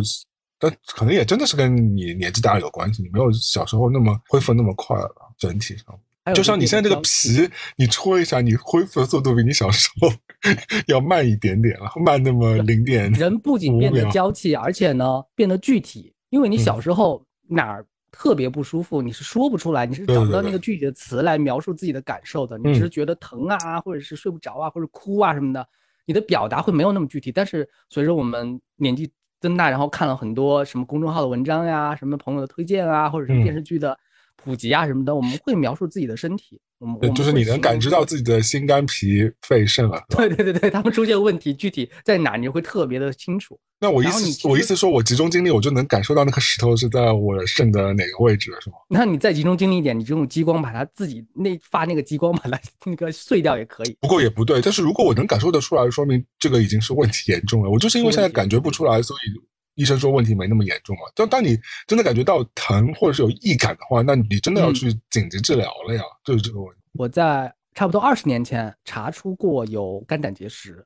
[0.58, 6.00] 但可能也真的是跟你年纪大了有关系，你没有小时候那么恢复那么快了，整体上。
[6.34, 10.08] 就像你现在这个皮，你戳一下，你恢复的速度比你小时候
[10.86, 13.10] 要慢一点点了，慢那么零点。
[13.12, 25.66] 人不仅变得娇气，而且呢变得具体，因为你小时候哪儿特别不舒服，你是说不出来，你是找不到那个具体的词来描述自己的感受的，你只是觉得疼啊，或者是睡不着啊，或者哭啊什么的，
[26.06, 27.32] 你的表达会没有那么具体。
[27.32, 29.10] 但是随着我们年纪
[29.40, 33.98] 增大，然后看了很多什么公众号的文章呀，什么朋友的推荐啊，或者是电视剧的。
[34.44, 40.02] 普及啊什么的，我们会描述自己的身体，我们就是你能感知到自己的心肝脾肺肾啊。
[40.08, 43.58] 对对对对，他们出现问题具体在哪，你会特别的清楚。
[43.80, 48.76] 那我意思，我意思说，我集中精力，我就能感受到那个石头是在我肾的哪个位置，是吗？
[48.88, 53.96] 那你再集中精力一点，你就用激光把它自己那发那个激光把它 那个碎掉也可以。
[54.00, 57.70] 不过也不对，但是如果我能感受得出来，说明这个已经是问题严重了。
[57.70, 59.51] 我就是因为现在感觉不出来，所以。
[59.74, 61.02] 医生说问题没那么严重嘛？
[61.14, 66.82] 当当你真的感觉到疼或者是有异感的话，那你真的要去紧急治疗了呀，就是这个问题。
[66.92, 70.84] 我在差不多二十年前查出过有肝胆结石，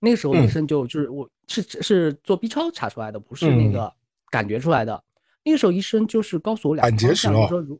[0.00, 3.92] 那个时候医生就就是我是是做 B 超查出来的，不是那个
[4.30, 5.04] 感觉出来的。
[5.44, 7.78] 那个时候医生就是告诉我两个方向，说如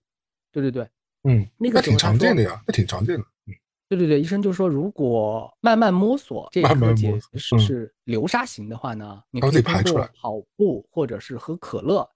[0.53, 0.89] 对对对，
[1.25, 3.25] 嗯，那个挺常见的呀，那挺常见的。
[3.89, 12.09] 对对对，医生就说，如果慢慢摸索这个结石是流沙型的话呢，你可以通过跑步或者是喝可乐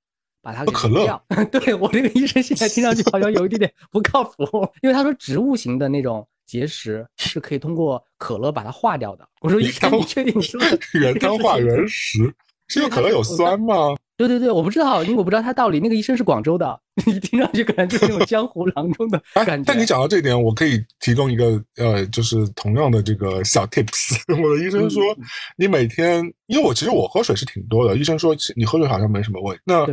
[0.42, 1.22] 把它给可乐。
[1.50, 4.44] 对我这个医生现在听上去好像有一点点不靠谱，
[4.82, 9.26] 因为他说植物型的那种结石是可以通过可乐把它化掉的。
[9.40, 12.34] 我说医生，你确定你说的原汤化原石？
[12.68, 13.94] 是因为可乐有酸吗？
[14.16, 15.80] 对对对，我不知道，因为我不知道他道理。
[15.80, 19.64] 那个医生是广州的， 你听上去可能就是那种江湖郎中的感觉。
[19.66, 24.20] 但你讲到这一点，我可以提供一个呃，就是同样的这个小 tips。
[24.28, 25.02] 我的医生说，
[25.56, 29.62] 你每天，因为我其实我喝水是挺多的，医生说你喝水好像没什么问题。
[29.64, 29.86] 那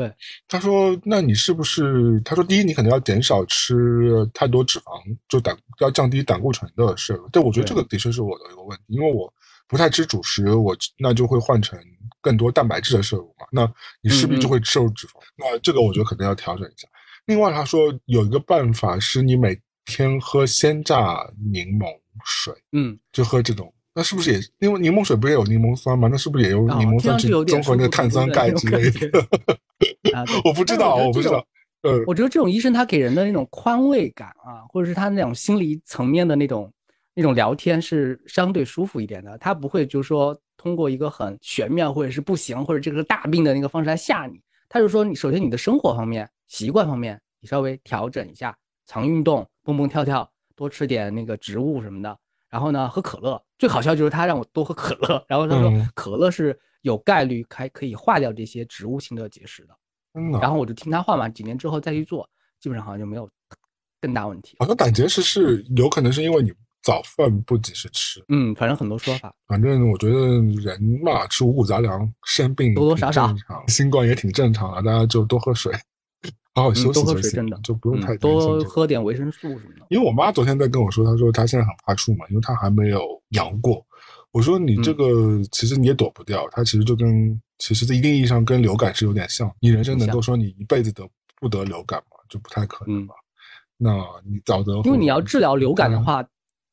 [0.48, 2.22] 他说，那你是不是？
[2.26, 4.92] 他说，第一，你可能要减少吃太多脂肪，
[5.30, 7.28] 就胆要降低胆固醇的摄入。
[7.30, 9.32] 对，我觉得这个的确是我的一个问题，因为我
[9.68, 11.80] 不太吃主食，我那就会换成。
[12.22, 15.14] 更多蛋白质的摄入嘛，那你势必就会摄入脂肪。
[15.38, 16.88] 那这个我觉得可能要调整一下。
[17.26, 21.86] 另外他说有一个办法是你每天喝鲜榨柠檬
[22.26, 23.74] 水，嗯，就喝这种。
[23.94, 26.08] 那是不是也因为柠檬水不也有柠檬酸吗？
[26.12, 29.28] 那是不是也有柠檬酸去综合那个碳酸钙之类的？
[30.46, 31.46] 我不知道，我不知道。
[31.82, 36.72] 呃，我觉得这种医生他给人的那种宽慰感啊，或者是他那种心理层面的那种
[37.14, 39.38] 那种聊天是相对舒服一点的。
[39.38, 44.42] 他不会就是说通过一个很玄妙或者是不行或者这个大病的那个方式来吓你。
[44.68, 48.56] 他就说你首先你的生活方面习惯方面你稍微调整一下，
[48.86, 52.18] 常运动，蹦蹦跳跳，多吃点那个植物什么的。
[52.50, 53.42] 然后呢，喝可乐。
[53.58, 59.76] 最好笑就是他让我多喝可乐，然后他说可乐是有概率还可以化掉这些植物性的结石的。
[60.40, 62.28] 然后我就听他话嘛，几年之后再去做，
[62.60, 63.30] 基本上好像就没有
[64.02, 64.56] 更大问题。
[64.60, 66.52] 好像胆结石是有可能是因为你
[66.82, 68.24] 早饭不及时吃。
[68.30, 69.34] 嗯，反正很多说法。
[69.48, 70.16] 反正我觉得
[70.62, 73.34] 人嘛，吃五谷杂粮生病多多少少，
[73.68, 75.74] 新冠也挺正常的，大家就多喝水，
[76.56, 79.86] 好好休息多喝水，真的就不用太多喝点维生素什么的。
[79.90, 83.86] 因为我妈昨天在跟我说，她说她现在很怕怵嘛，因为她还没有阳过。
[84.32, 87.42] 我说你这个其实你也躲不掉，它其实就跟。
[87.62, 89.54] 其实，在一定意义上，跟流感是有点像。
[89.60, 91.06] 你人生能够说你一辈子得
[91.42, 92.16] 不得流感吗？
[92.30, 93.14] 就不太可能吧。
[93.76, 96.26] 那你早得，因为你要治疗流感的话，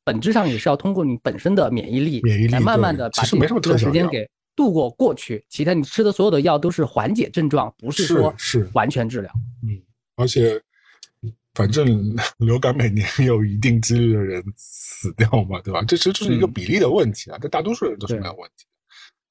[0.07, 5.43] 本质上也是要通过你本身的免疫力，免疫力慢慢的把这个时间给度过过去。
[5.49, 9.29] 其他你吃的所有的药都是缓解症状，不是说是完全治疗。
[9.63, 9.77] 嗯，
[10.15, 10.57] 而且
[11.55, 15.83] 反正流感每年有一定几率的人死掉嘛，对吧？
[15.85, 17.37] 这其实就是一个比例的问题啊。
[17.41, 18.65] 但大多数人都是没有问题。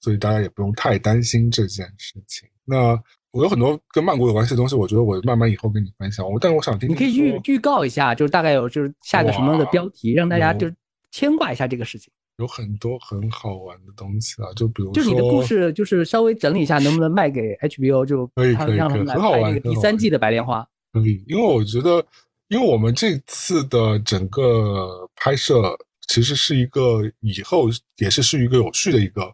[0.03, 2.47] 所以大家也不用太担心这件事情。
[2.66, 2.95] 那
[3.37, 6.26] 我有很多跟曼谷有关系的东西，我觉得我慢慢以后跟你分享。
[6.26, 10.70] 我，但是我想听，你可以预预告一下，就是大概有就是下个什么样的标题，让大家就
[11.11, 12.11] 牵挂一下这个事情。
[12.39, 18.05] 有很多很好玩的东西啊，就比如就你的故事，就是稍微整理一下，能不能卖给 HBO？
[18.07, 19.61] 就可以可以可以，很好玩。
[19.61, 22.05] 第三季的白莲花可以，因为我觉得，
[22.49, 25.76] 因为我们这次的整个拍摄
[26.09, 27.68] 其实是一个以后
[27.99, 29.30] 也是是一个有序的一个。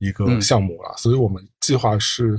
[0.00, 2.38] 一个项目了，所以我们计划是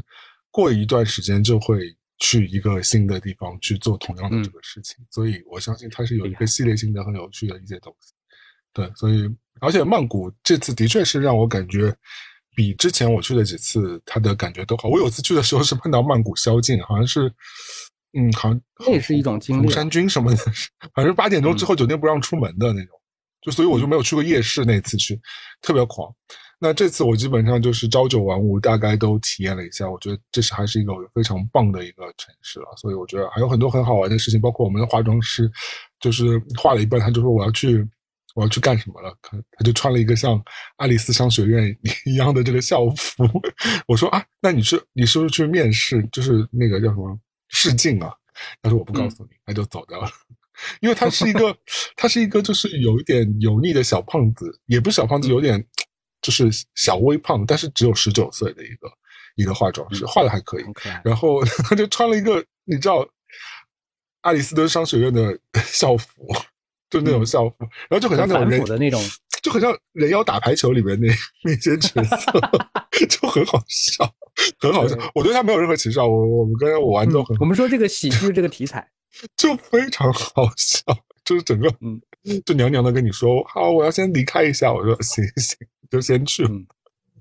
[0.56, 8.14] 过一段时间就会去一个新的地方去做同样的这个事情，所以我相信它是有一个系列性的、很有趣的一些东西。
[8.72, 9.30] 对，所以
[9.60, 11.94] 而且曼谷这次的确是让我感觉
[12.56, 14.88] 比之前我去的几次它的感觉都好。
[14.88, 17.28] 我有次去的时候是碰到曼谷宵禁，好像是，
[18.14, 19.70] 嗯，好像那也是一种经历。
[19.70, 20.38] 山军什么的，
[20.94, 22.98] 反正八点钟之后酒店不让出门的那种，
[23.42, 24.64] 就所以我就没有去过夜市。
[24.64, 25.20] 那次去
[25.62, 26.10] 特别狂。
[26.58, 29.90] 那这次我基本上就是朝九晚五，大概都体验了一下。
[29.90, 34.40] 我觉得这是还是一个非常棒的一个城市了，所以我觉得还有很多很好玩的事情。
[34.40, 35.52] 包括我们的化妆师，
[36.00, 37.86] 就是画了一半，他就说我要去，
[38.36, 39.14] 我要去干什么了？
[39.22, 40.42] 他他就穿了一个像
[40.78, 41.78] 爱丽丝商学院
[42.08, 43.26] 一样的这个校服。
[43.86, 46.08] 我说啊，那你是你是不是去面试？
[46.12, 48.10] 就是那个叫什么试镜啊？
[48.62, 50.10] 他说我不告诉你，他就走掉了。
[50.80, 51.54] 因为他是一个，
[51.98, 55.66] 他是一个就是有一点油腻的小胖子，也不是小胖子，有点。
[56.26, 58.92] 就是小微胖，但是只有十九岁的一个
[59.36, 60.64] 一个化妆师，画的还可以。
[61.04, 63.08] 然后他就穿了一个你知道，
[64.22, 66.08] 爱丽斯顿商学院的校服，
[66.90, 67.56] 就那种校服，
[67.88, 69.00] 然后就很像那种人的那种，
[69.44, 71.08] 就很像人妖打排球里面那
[71.46, 72.32] 那些角色，
[73.08, 74.12] 就很好笑，
[74.58, 74.98] 很好笑。
[75.14, 77.38] 我对他没有任何歧视啊，我我们跟我玩都很。
[77.38, 78.90] 我们说这个喜剧这个题材
[79.38, 80.82] 就非常好笑，
[81.24, 82.02] 就是整个嗯，
[82.44, 84.74] 就娘娘的跟你说好，我要先离开一下。
[84.74, 85.56] 我说行行。
[85.90, 86.44] 就先去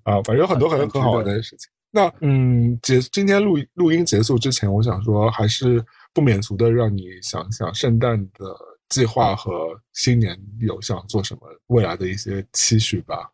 [0.02, 1.68] 啊，反正有很多很多很好玩的事情。
[1.90, 8.54] 那嗯，结今天录录音结束之前，我想说，还是不免俗的，让你想想圣诞的
[8.88, 9.50] 计划和
[9.92, 13.30] 新年有想做什么未来的一些期许吧。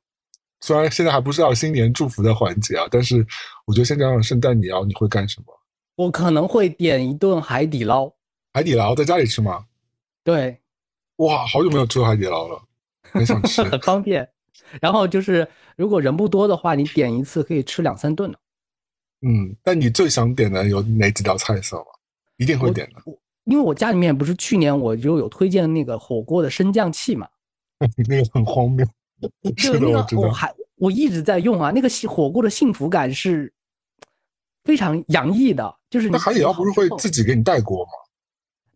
[0.61, 3.27] 虽然现在还不知道新年祝福的环节啊，但是
[3.65, 5.47] 我觉得先讲讲圣诞你要你会干什么？
[5.97, 8.13] 我可能会点一顿海底捞。
[8.53, 9.65] 海底捞在家里吃吗？
[10.23, 10.61] 对。
[11.17, 12.63] 哇，好久没有吃过海底捞了，
[13.11, 14.29] 很想吃， 很方便。
[14.81, 15.47] 然后就是，
[15.77, 18.39] 如果人不多的话，你点一次可以吃两三顿呢。
[19.23, 21.87] 嗯，但你最想点的有哪几道菜色吗？
[22.37, 23.03] 一定会点的。
[23.45, 27.29] 因为我家里面不是去年我就有推荐那个火锅的升降器嘛。
[28.09, 28.87] 那个很荒谬。
[29.57, 31.71] 是的，我我还我一直在用啊。
[31.71, 33.53] 那个火锅的幸福感是
[34.65, 37.93] 非常洋溢的，就是那海底捞不是会自己给你带锅吗？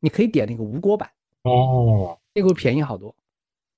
[0.00, 1.08] 你可以点那个无锅版
[1.44, 3.14] 哦，那个会便宜好多。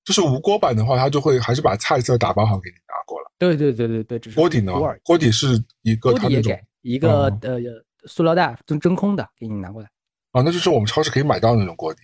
[0.07, 3.27] 就是无锅版的话，他就会还是把菜色打包好给你拿过来。
[3.39, 4.73] 对对对对对，只是锅底呢？
[5.03, 7.59] 锅底是一个他那种一个呃
[8.07, 9.91] 塑料袋，真真空的，给你拿过来。
[10.31, 12.03] 啊，那就是我们超市可以买到那种锅底。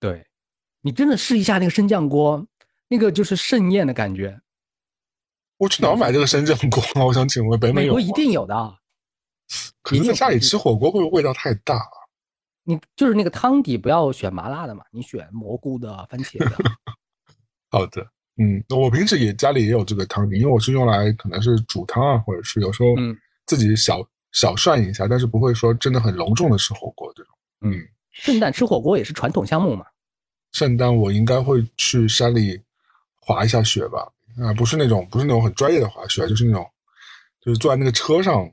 [0.00, 0.26] 对，
[0.80, 2.44] 你真的试一下那个升降锅，
[2.88, 4.40] 那个就是盛宴的感觉。
[5.58, 6.82] 我去哪买这个升降锅？
[7.06, 7.94] 我想请问北美有？
[7.94, 8.78] 美国一定有的。
[9.80, 11.80] 可能在家里吃火锅会不会味道太大？
[12.64, 16.56] 你就是那个汤底不要选麻辣的嘛，你选蘑菇的、番茄的。
[17.72, 18.06] 好的，
[18.36, 22.90] 嗯，我平时也家里也有这个汤底，因为我是用来可能是煮汤啊，或者是有时候
[23.46, 27.32] 自己小小涮一下，但是不会说真的很隆重的吃火锅这种。
[27.62, 29.86] 嗯，圣诞吃火锅也是传统项目嘛。
[30.52, 32.60] 圣诞我应该会去山里
[33.18, 34.06] 滑一下雪吧，
[34.38, 36.70] 啊，不是那种不是那种很专业的滑雪，就是那种
[37.40, 38.46] 就是坐在那个车上。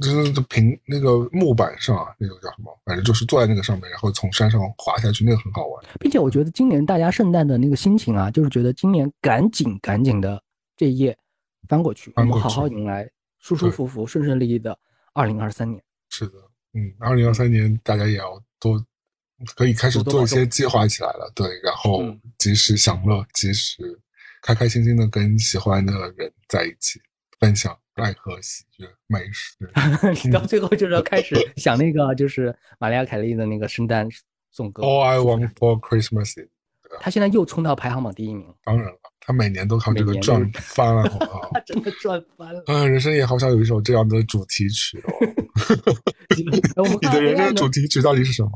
[0.00, 2.76] 就是平那个木板上啊，那个叫什么？
[2.84, 5.84] 反正就是坐在那个上面，然后从山上滑下去，那个很好玩。
[6.00, 10.42] 并且我觉得今年大家圣诞的那个心情啊，就是觉得今年赶紧赶紧的
[10.76, 11.16] 这一页
[11.68, 14.78] 翻过去，我们好好迎来舒舒服服、顺顺利利的
[15.12, 15.82] 二零二三年。
[16.10, 16.32] 是的，
[16.74, 18.84] 嗯，二零二三年大家也要多
[19.54, 22.02] 可以开始做一些计划起来了，对，然后
[22.38, 23.76] 及时享乐，及时
[24.42, 27.00] 开开心心的跟喜欢的人在一起
[27.40, 27.76] 分享。
[27.94, 29.56] 爱和喜悦美食，
[30.24, 34.08] 你到最后就是要开始想那个，就是玛丽亚凯莉的那个圣诞
[34.52, 34.84] 颂歌。
[34.84, 36.46] All I want for Christmas。
[37.00, 38.46] 他现在又冲到排行榜第一名。
[38.62, 41.50] 当然了，他每年都靠这个赚翻了，好不好？
[41.52, 42.62] 他真的赚翻了。
[42.68, 45.12] 嗯，人生也好想有一首这样的主题曲哦。
[47.02, 48.50] 你的人生主题曲到底是什么？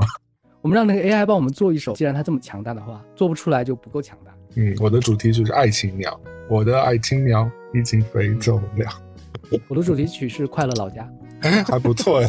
[0.62, 1.94] 我们让那个 AI 帮我们做一首。
[1.94, 4.32] 既然它这么强大的话，做不出来就不够强大。
[4.55, 9.03] 嗯，我的主题曲是爱情鸟，我的爱情鸟已经飞走了。
[9.68, 11.03] 我的主题曲是《快乐老家》，
[11.48, 12.28] 哎，还不错哎，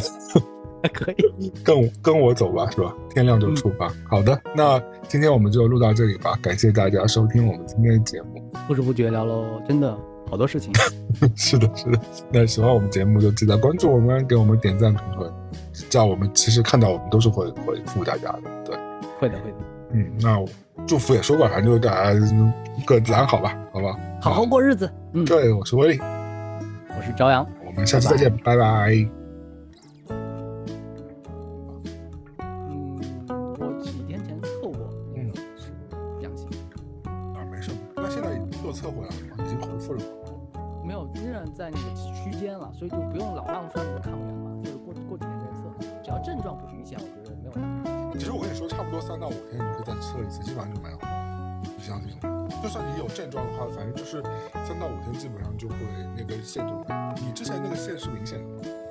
[0.82, 1.52] 还 可以。
[1.64, 2.94] 跟跟我走吧，是吧？
[3.10, 3.90] 天亮就出发。
[4.08, 6.38] 好的，那今天我们就录到这里吧。
[6.42, 8.42] 感谢大家收听我们今天的节目。
[8.66, 9.96] 不知不觉聊了 真的
[10.30, 10.72] 好多事情。
[11.36, 12.00] 是的，是的。
[12.30, 15.32] 那喜欢我们节目就记得关注我们，给我们点赞评论，
[15.88, 18.42] 这样我们其实看到我们都是会回复大家的。
[18.64, 18.76] 对，
[19.18, 19.73] 会的，会的。
[19.94, 20.44] 嗯，那
[20.86, 22.20] 祝福也说过，反正就大家
[22.84, 23.96] 各自安好吧，好吧？
[24.20, 24.90] 好好过日子。
[25.12, 26.00] 嗯，对，我是威利。
[26.00, 28.92] 我是朝阳，我们下次再见，拜拜。
[28.92, 29.10] 嗯，
[53.34, 54.22] 状的话，反正就是
[54.64, 55.74] 三到五天，基本上就会
[56.16, 56.86] 那个线就，
[57.26, 58.83] 你之前那个线是明显的吗。